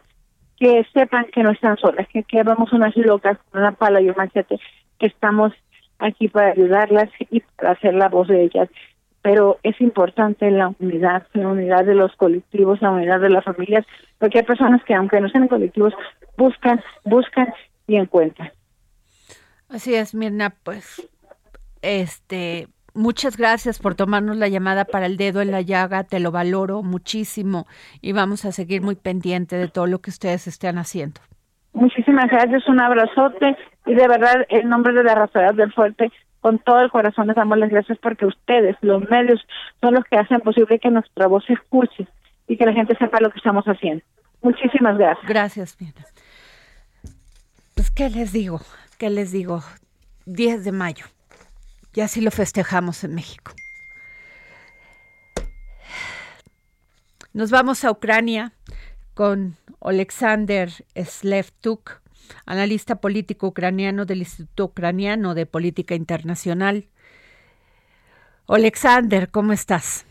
[0.58, 4.08] que sepan que no están solas, que, que vamos unas locas con una pala y
[4.08, 4.58] un machete,
[4.98, 5.52] que estamos
[5.98, 8.68] aquí para ayudarlas y para hacer la voz de ellas
[9.22, 13.86] pero es importante la unidad, la unidad de los colectivos, la unidad de las familias,
[14.18, 15.94] porque hay personas que aunque no sean colectivos,
[16.36, 17.54] buscan, buscan
[17.86, 18.50] y encuentran.
[19.68, 21.08] Así es, Mirna, pues
[21.82, 26.30] este muchas gracias por tomarnos la llamada para el dedo en la llaga, te lo
[26.30, 27.66] valoro muchísimo
[28.00, 31.20] y vamos a seguir muy pendiente de todo lo que ustedes estén haciendo.
[31.72, 36.10] Muchísimas gracias, un abrazote y de verdad en nombre de la Raza del Fuerte
[36.42, 39.40] con todo el corazón les damos las gracias porque ustedes, los medios,
[39.80, 42.06] son los que hacen posible que nuestra voz se escuche
[42.48, 44.04] y que la gente sepa lo que estamos haciendo.
[44.42, 45.26] Muchísimas gracias.
[45.28, 46.04] Gracias, Mirna.
[47.76, 48.60] Pues, ¿qué les digo?
[48.98, 49.62] ¿Qué les digo?
[50.26, 51.06] 10 de mayo.
[51.94, 53.52] Ya sí lo festejamos en México.
[57.32, 58.52] Nos vamos a Ucrania
[59.14, 62.00] con Alexander Slevtuk,
[62.46, 66.88] analista político ucraniano del Instituto Ucraniano de Política Internacional.
[68.48, 70.04] Alexander, ¿cómo estás?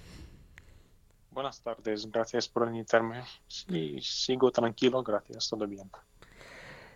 [1.32, 3.24] Buenas tardes, gracias por invitarme.
[3.70, 5.90] Y sigo tranquilo, gracias, todo bien.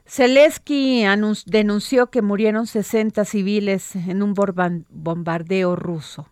[0.07, 1.03] Zelensky
[1.45, 6.27] denunció que murieron 60 civiles en un bombardeo ruso.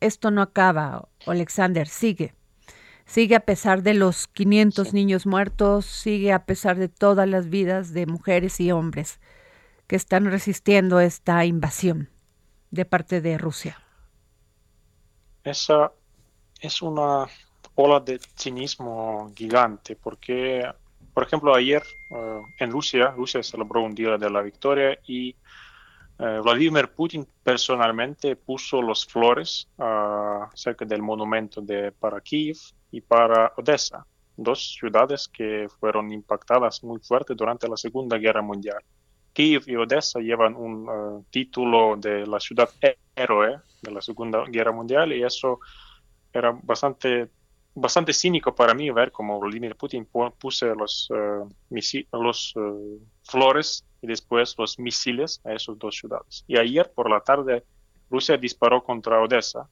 [0.00, 2.34] Esto no acaba, Alexander, sigue.
[3.04, 7.92] Sigue a pesar de los 500 niños muertos, sigue a pesar de todas las vidas
[7.92, 9.18] de mujeres y hombres
[9.86, 12.10] que están resistiendo esta invasión
[12.70, 13.80] de parte de Rusia.
[15.42, 15.92] Esa
[16.60, 17.26] es una
[17.74, 20.70] ola de cinismo gigante porque
[21.18, 25.30] por ejemplo, ayer eh, en Rusia, Rusia celebró un día de la victoria y
[26.16, 32.58] eh, Vladimir Putin personalmente puso los flores uh, cerca del monumento de, para Kiev
[32.92, 34.06] y para Odessa,
[34.36, 38.78] dos ciudades que fueron impactadas muy fuerte durante la Segunda Guerra Mundial.
[39.32, 42.70] Kiev y Odessa llevan un título de la ciudad
[43.16, 45.58] héroe de la Segunda Guerra Mundial y eso
[46.32, 47.28] era bastante
[47.80, 50.06] bastante cínico para mí ver cómo Vladimir Putin
[50.38, 51.48] puso los, uh,
[52.12, 56.44] los uh, flores y después los misiles a esas dos ciudades.
[56.46, 57.64] Y ayer por la tarde
[58.10, 59.68] Rusia disparó contra Odessa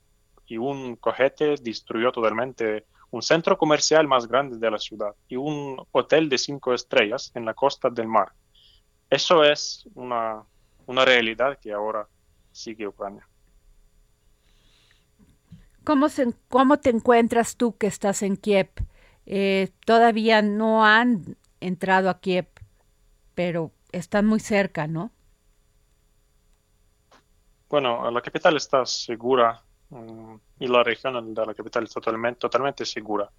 [0.46, 5.76] y un cojete destruyó totalmente un centro comercial más grande de la ciudad y un
[5.92, 8.32] hotel de cinco estrellas en la costa del mar.
[9.09, 10.42] Eso es una,
[10.86, 12.07] una realidad que ahora
[12.52, 13.26] sigue Ucrania.
[15.87, 18.70] ¿Cómo, se, ¿Cómo te encuentras tú que estás en Kiev?
[19.24, 22.49] Eh, todavía no han entrado a Kiev,
[23.37, 25.12] pero están muy cerca, ¿no?
[27.68, 32.84] Bueno, la capital está segura mm, y la región de la capital está totalmente, totalmente
[32.84, 33.30] segura,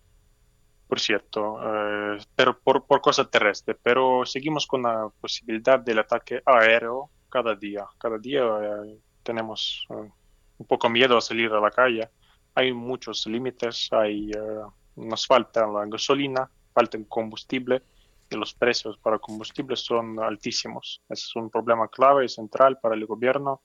[0.88, 3.76] por cierto, eh, pero por, por cosa terrestre.
[3.76, 7.86] Pero seguimos con la posibilidad del ataque aéreo cada día.
[7.98, 12.10] Cada día eh, tenemos un poco miedo a salir a la calle
[12.58, 14.64] hay muchos límites, hay, eh,
[14.96, 17.84] nos falta la gasolina, falta el combustible
[18.32, 21.04] y los precios para combustible son altísimos.
[21.08, 23.62] es un problema clave y central para el gobierno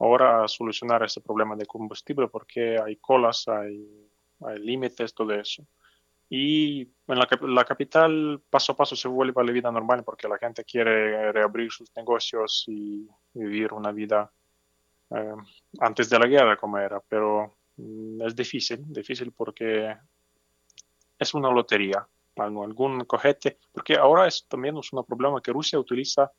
[0.00, 3.88] ahora solucionar ese problema de combustible porque hay colas, hay,
[4.60, 5.64] límites, todo eso.
[6.28, 10.28] Y en la, la, capital paso a paso se vuelve a la vida normal porque
[10.28, 14.30] la gente quiere reabrir sus negocios y vivir una vida
[15.10, 15.34] eh,
[15.80, 19.96] antes de la guerra como era, pero es difícil, difícil porque
[21.18, 22.06] es una lotería,
[22.36, 26.30] algún cojete, porque ahora es también es un problema que Rusia utiliza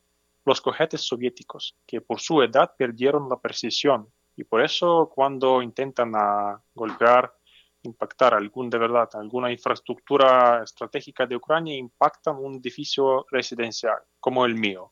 [0.45, 6.13] los cohetes soviéticos, que por su edad perdieron la precisión y por eso cuando intentan
[6.15, 7.33] a golpear,
[7.83, 14.55] impactar algún de verdad, alguna infraestructura estratégica de Ucrania, impactan un edificio residencial como el
[14.55, 14.91] mío.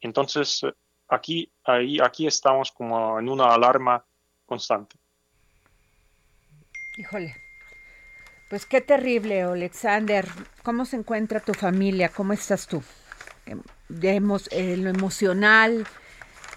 [0.00, 0.60] Entonces,
[1.08, 4.04] aquí, aquí estamos como en una alarma
[4.44, 4.96] constante.
[6.96, 7.36] Híjole.
[8.48, 10.26] Pues qué terrible, Alexander.
[10.62, 12.08] ¿Cómo se encuentra tu familia?
[12.08, 12.82] ¿Cómo estás tú?
[13.44, 15.86] Em, en lo emocional,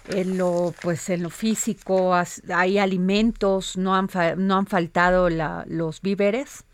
[0.08, 2.14] en lo, pues, en lo físico,
[2.54, 6.64] hay alimentos, no han, no han faltado los víveres.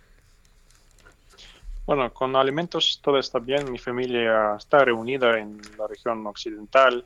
[1.86, 3.70] Bueno, con alimentos todo está bien.
[3.70, 7.04] Mi familia está reunida en la región occidental.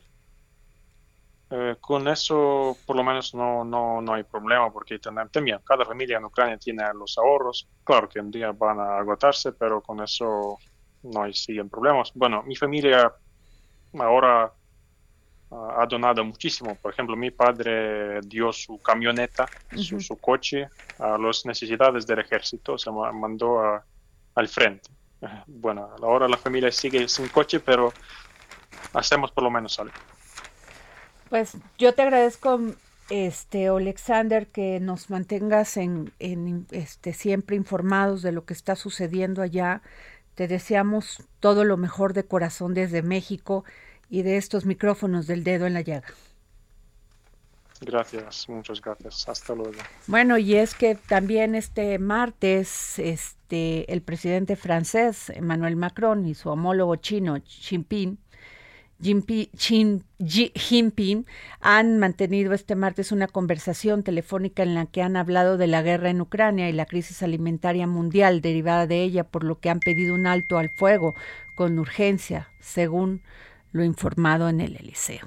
[1.53, 6.18] Eh, con eso por lo menos no, no, no hay problema porque también cada familia
[6.18, 7.68] en Ucrania tiene los ahorros.
[7.82, 10.59] Claro que un día van a agotarse, pero con eso
[11.03, 12.12] no hay siguen problemas.
[12.14, 13.12] Bueno, mi familia
[13.98, 14.53] ahora
[15.51, 16.76] ah, ha donado muchísimo.
[16.76, 20.68] Por ejemplo, mi padre dio su camioneta, su, coche
[21.01, 23.82] a las necesidades del ejército, se mandó
[24.34, 24.88] al frente.
[25.46, 27.92] Bueno, ahora la familia sigue sin coche, pero
[28.94, 29.92] hacemos por lo menos algo.
[31.31, 32.61] Pues yo te agradezco,
[33.09, 36.12] este Alexander, que nos mantengas en,
[36.72, 39.81] este siempre informados de lo que está sucediendo allá.
[40.35, 43.64] Te deseamos todo lo mejor de corazón desde México
[44.11, 46.09] y de estos micrófonos del dedo en la llaga.
[47.81, 49.28] Gracias, muchas gracias.
[49.28, 49.78] Hasta luego.
[50.09, 56.51] Bueno, y es que también este martes, este, el presidente francés Emmanuel Macron y su
[56.51, 58.18] homólogo chino Xi Jinping
[59.03, 60.07] Jinping
[61.61, 66.11] han mantenido este martes una conversación telefónica en la que han hablado de la guerra
[66.11, 70.14] en Ucrania y la crisis alimentaria mundial derivada de ella, por lo que han pedido
[70.14, 71.14] un alto al fuego
[71.57, 73.22] con urgencia, según
[73.72, 75.26] lo informado en el Eliseo.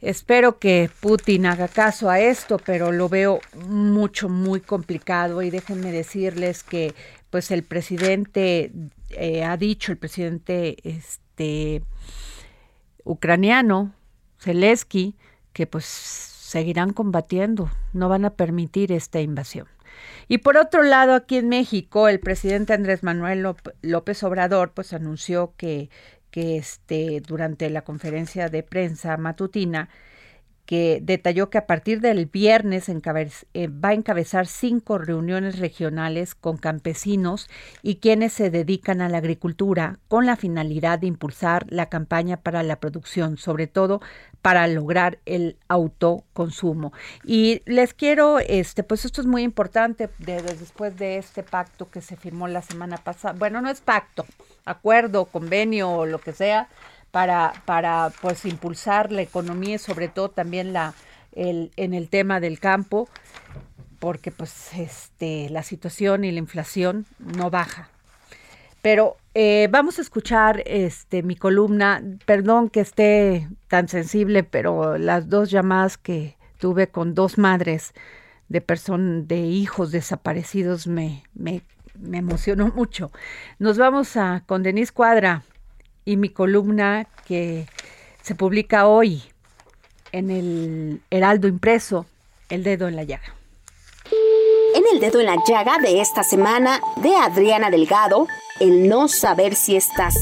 [0.00, 5.92] Espero que Putin haga caso a esto, pero lo veo mucho, muy complicado y déjenme
[5.92, 6.94] decirles que
[7.28, 8.72] pues el presidente
[9.10, 11.82] eh, ha dicho, el presidente este
[13.04, 13.92] ucraniano,
[14.38, 15.16] Zelensky,
[15.52, 19.66] que pues seguirán combatiendo, no van a permitir esta invasión.
[20.28, 23.46] Y por otro lado, aquí en México, el presidente Andrés Manuel
[23.82, 25.90] López Obrador pues anunció que,
[26.30, 29.88] que este, durante la conferencia de prensa matutina
[30.70, 36.58] que detalló que a partir del viernes eh, va a encabezar cinco reuniones regionales con
[36.58, 37.50] campesinos
[37.82, 42.62] y quienes se dedican a la agricultura con la finalidad de impulsar la campaña para
[42.62, 44.00] la producción, sobre todo
[44.42, 46.92] para lograr el autoconsumo.
[47.24, 52.14] Y les quiero, este, pues esto es muy importante después de este pacto que se
[52.14, 53.34] firmó la semana pasada.
[53.36, 54.24] Bueno, no es pacto,
[54.64, 56.68] acuerdo, convenio o lo que sea,
[57.10, 60.94] para, para pues impulsar la economía y sobre todo también la,
[61.32, 63.08] el, en el tema del campo,
[63.98, 67.90] porque pues este, la situación y la inflación no baja.
[68.82, 75.28] Pero eh, vamos a escuchar este, mi columna, perdón que esté tan sensible, pero las
[75.28, 77.92] dos llamadas que tuve con dos madres
[78.48, 81.62] de personas, de hijos desaparecidos me, me,
[81.94, 83.12] me emocionó mucho.
[83.58, 85.42] Nos vamos a con Denise Cuadra,
[86.10, 87.68] y mi columna que
[88.20, 89.22] se publica hoy
[90.10, 92.04] en el Heraldo Impreso,
[92.48, 93.36] El Dedo en la Llaga.
[94.74, 98.26] En El Dedo en la Llaga de esta semana de Adriana Delgado,
[98.58, 100.16] el no saber si estás.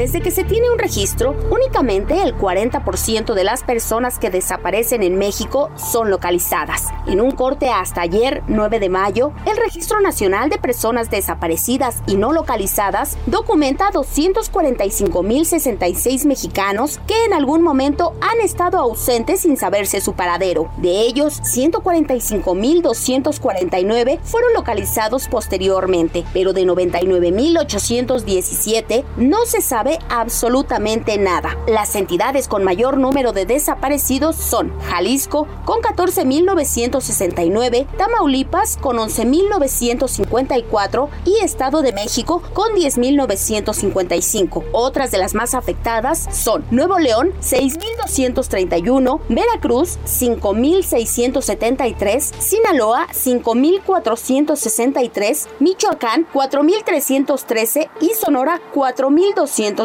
[0.00, 5.18] Desde que se tiene un registro, únicamente el 40% de las personas que desaparecen en
[5.18, 6.86] México son localizadas.
[7.06, 12.16] En un corte hasta ayer, 9 de mayo, el Registro Nacional de Personas Desaparecidas y
[12.16, 20.14] No Localizadas documenta 245.066 mexicanos que en algún momento han estado ausentes sin saberse su
[20.14, 20.70] paradero.
[20.78, 31.58] De ellos, 145.249 fueron localizados posteriormente, pero de 99.817 no se sabe absolutamente nada.
[31.66, 41.38] Las entidades con mayor número de desaparecidos son Jalisco con 14.969, Tamaulipas con 11.954 y
[41.44, 44.64] Estado de México con 10.955.
[44.72, 57.88] Otras de las más afectadas son Nuevo León 6.231, Veracruz 5.673, Sinaloa 5.463, Michoacán 4.313
[58.00, 59.79] y Sonora 4.200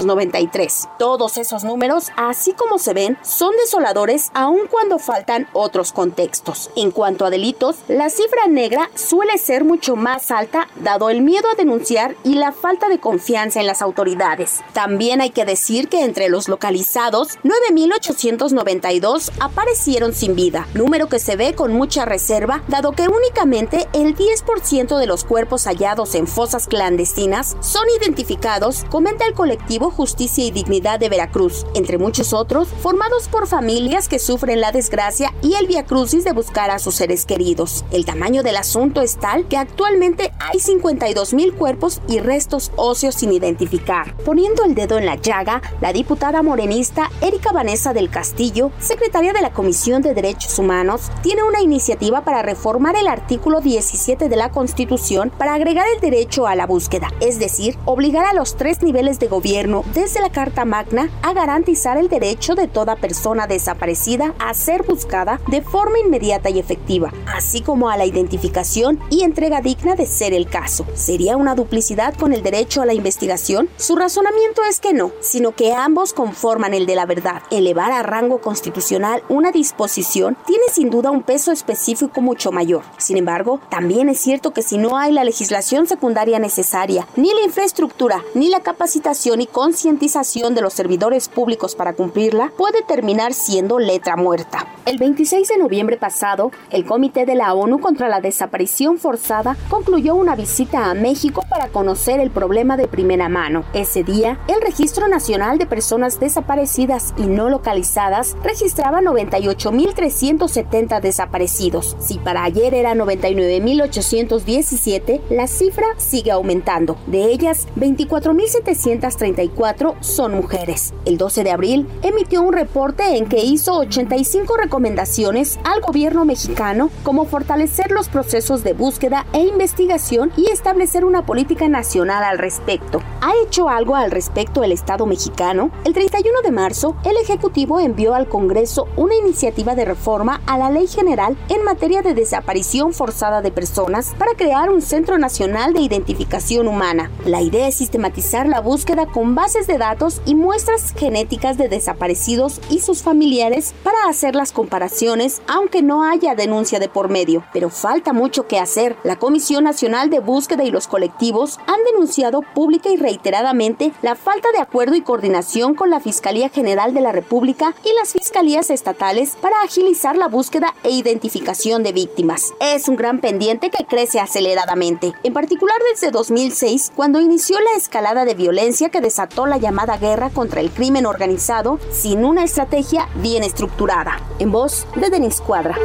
[0.98, 6.70] todos esos números, así como se ven, son desoladores aun cuando faltan otros contextos.
[6.76, 11.48] En cuanto a delitos, la cifra negra suele ser mucho más alta dado el miedo
[11.50, 14.62] a denunciar y la falta de confianza en las autoridades.
[14.74, 21.36] También hay que decir que entre los localizados, 9.892 aparecieron sin vida, número que se
[21.36, 26.68] ve con mucha reserva dado que únicamente el 10% de los cuerpos hallados en fosas
[26.68, 33.28] clandestinas son identificados, comenta el colectivo Justicia y Dignidad de Veracruz, entre muchos otros, formados
[33.28, 37.86] por familias que sufren la desgracia y el viacrucis de buscar a sus seres queridos.
[37.92, 43.16] El tamaño del asunto es tal que actualmente hay 52 mil cuerpos y restos óseos
[43.16, 44.16] sin identificar.
[44.18, 49.42] Poniendo el dedo en la llaga, la diputada morenista Erika Vanessa del Castillo, secretaria de
[49.42, 54.52] la Comisión de Derechos Humanos, tiene una iniciativa para reformar el artículo 17 de la
[54.52, 59.20] Constitución para agregar el derecho a la búsqueda, es decir, obligar a los tres niveles
[59.20, 64.54] de gobierno desde la Carta Magna a garantizar el derecho de toda persona desaparecida a
[64.54, 69.96] ser buscada de forma inmediata y efectiva, así como a la identificación y entrega digna
[69.96, 70.86] de ser el caso.
[70.94, 73.68] ¿Sería una duplicidad con el derecho a la investigación?
[73.78, 77.42] Su razonamiento es que no, sino que ambos conforman el de la verdad.
[77.50, 82.84] Elevar a rango constitucional una disposición tiene sin duda un peso específico mucho mayor.
[82.98, 87.42] Sin embargo, también es cierto que si no hay la legislación secundaria necesaria, ni la
[87.42, 93.80] infraestructura, ni la capacitación y concientización de los servidores públicos para cumplirla puede terminar siendo
[93.80, 94.68] letra muerta.
[94.86, 100.16] El 26 de noviembre pasado, el Comité de la ONU contra la Desaparición Forzada concluyó
[100.16, 103.64] una visita a México para conocer el problema de primera mano.
[103.74, 111.96] Ese día, el Registro Nacional de Personas Desaparecidas y No Localizadas registraba 98.370 desaparecidos.
[112.02, 116.98] Si para ayer era 99.817, la cifra sigue aumentando.
[117.08, 120.94] De ellas, 24.730 44 son mujeres.
[121.06, 126.90] El 12 de abril emitió un reporte en que hizo 85 recomendaciones al gobierno mexicano
[127.04, 133.02] como fortalecer los procesos de búsqueda e investigación y establecer una política nacional al respecto.
[133.22, 135.72] ¿Ha hecho algo al respecto el Estado mexicano?
[135.84, 140.70] El 31 de marzo, el Ejecutivo envió al Congreso una iniciativa de reforma a la
[140.70, 145.82] Ley General en materia de desaparición forzada de personas para crear un Centro Nacional de
[145.82, 147.12] Identificación Humana.
[147.26, 152.62] La idea es sistematizar la búsqueda con bases de datos y muestras genéticas de desaparecidos
[152.70, 157.44] y sus familiares para hacer las comparaciones, aunque no haya denuncia de por medio.
[157.52, 158.96] Pero falta mucho que hacer.
[159.04, 164.52] La Comisión Nacional de Búsqueda y los colectivos han denunciado pública y reiteradamente la falta
[164.54, 169.36] de acuerdo y coordinación con la Fiscalía General de la República y las fiscalías estatales
[169.42, 172.54] para agilizar la búsqueda e identificación de víctimas.
[172.62, 178.24] Es un gran pendiente que crece aceleradamente, en particular desde 2006, cuando inició la escalada
[178.24, 183.44] de violencia que desató la llamada guerra contra el crimen organizado sin una estrategia bien
[183.44, 184.20] estructurada.
[184.40, 185.76] En voz de Denis Cuadra.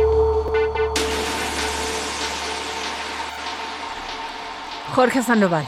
[4.94, 5.66] Jorge Sandoval.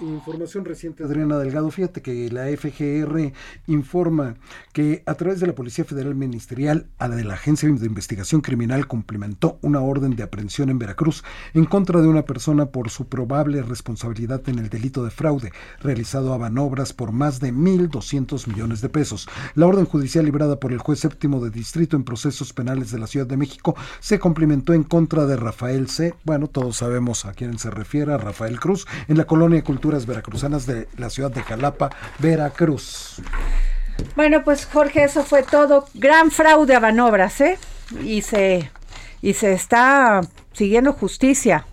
[0.00, 3.32] Información reciente, Adriana Delgado, fíjate que la FGR
[3.66, 4.34] informa
[4.74, 8.42] que a través de la Policía Federal Ministerial, a la de la Agencia de Investigación
[8.42, 11.24] Criminal, cumplimentó una orden de aprehensión en Veracruz
[11.54, 16.34] en contra de una persona por su probable responsabilidad en el delito de fraude realizado
[16.34, 19.26] a Banobras por más de 1.200 millones de pesos.
[19.54, 23.06] La orden judicial librada por el juez séptimo de distrito en procesos penales de la
[23.06, 26.14] Ciudad de México se cumplimentó en contra de Rafael C.
[26.24, 29.60] Bueno, todos sabemos a quién se refiere, Rafael Cruz, en la colonia
[30.06, 33.22] Veracruzanas de la ciudad de Jalapa, Veracruz.
[34.14, 35.86] Bueno, pues Jorge, eso fue todo.
[35.94, 37.58] Gran fraude a Banobras, ¿eh?
[38.02, 38.70] Y se,
[39.22, 40.20] y se está
[40.52, 41.66] siguiendo justicia.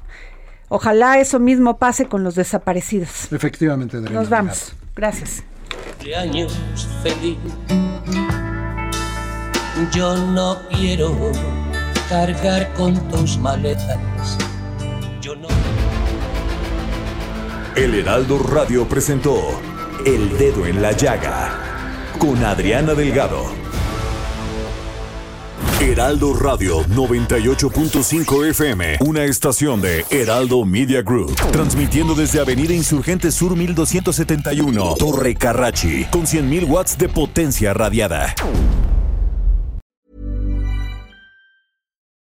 [0.69, 3.31] Ojalá eso mismo pase con los desaparecidos.
[3.31, 4.73] Efectivamente, Adriana Nos vamos.
[4.95, 5.43] Gracias.
[6.17, 6.57] Años
[7.01, 7.37] feliz.
[9.91, 11.15] Yo no quiero
[12.09, 14.37] cargar con tus maletas.
[15.21, 15.47] Yo no.
[17.75, 19.59] El Heraldo Radio presentó
[20.05, 23.45] El Dedo en la Llaga con Adriana Delgado.
[25.81, 33.55] Heraldo Radio 98.5 FM, una estación de Heraldo Media Group, transmitiendo desde Avenida Insurgente Sur
[33.55, 38.35] 1271, Torre Carrachi, con 100.000 watts de potencia radiada.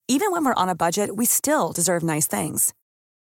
[0.07, 2.73] Even when we're on a budget, we still deserve nice things.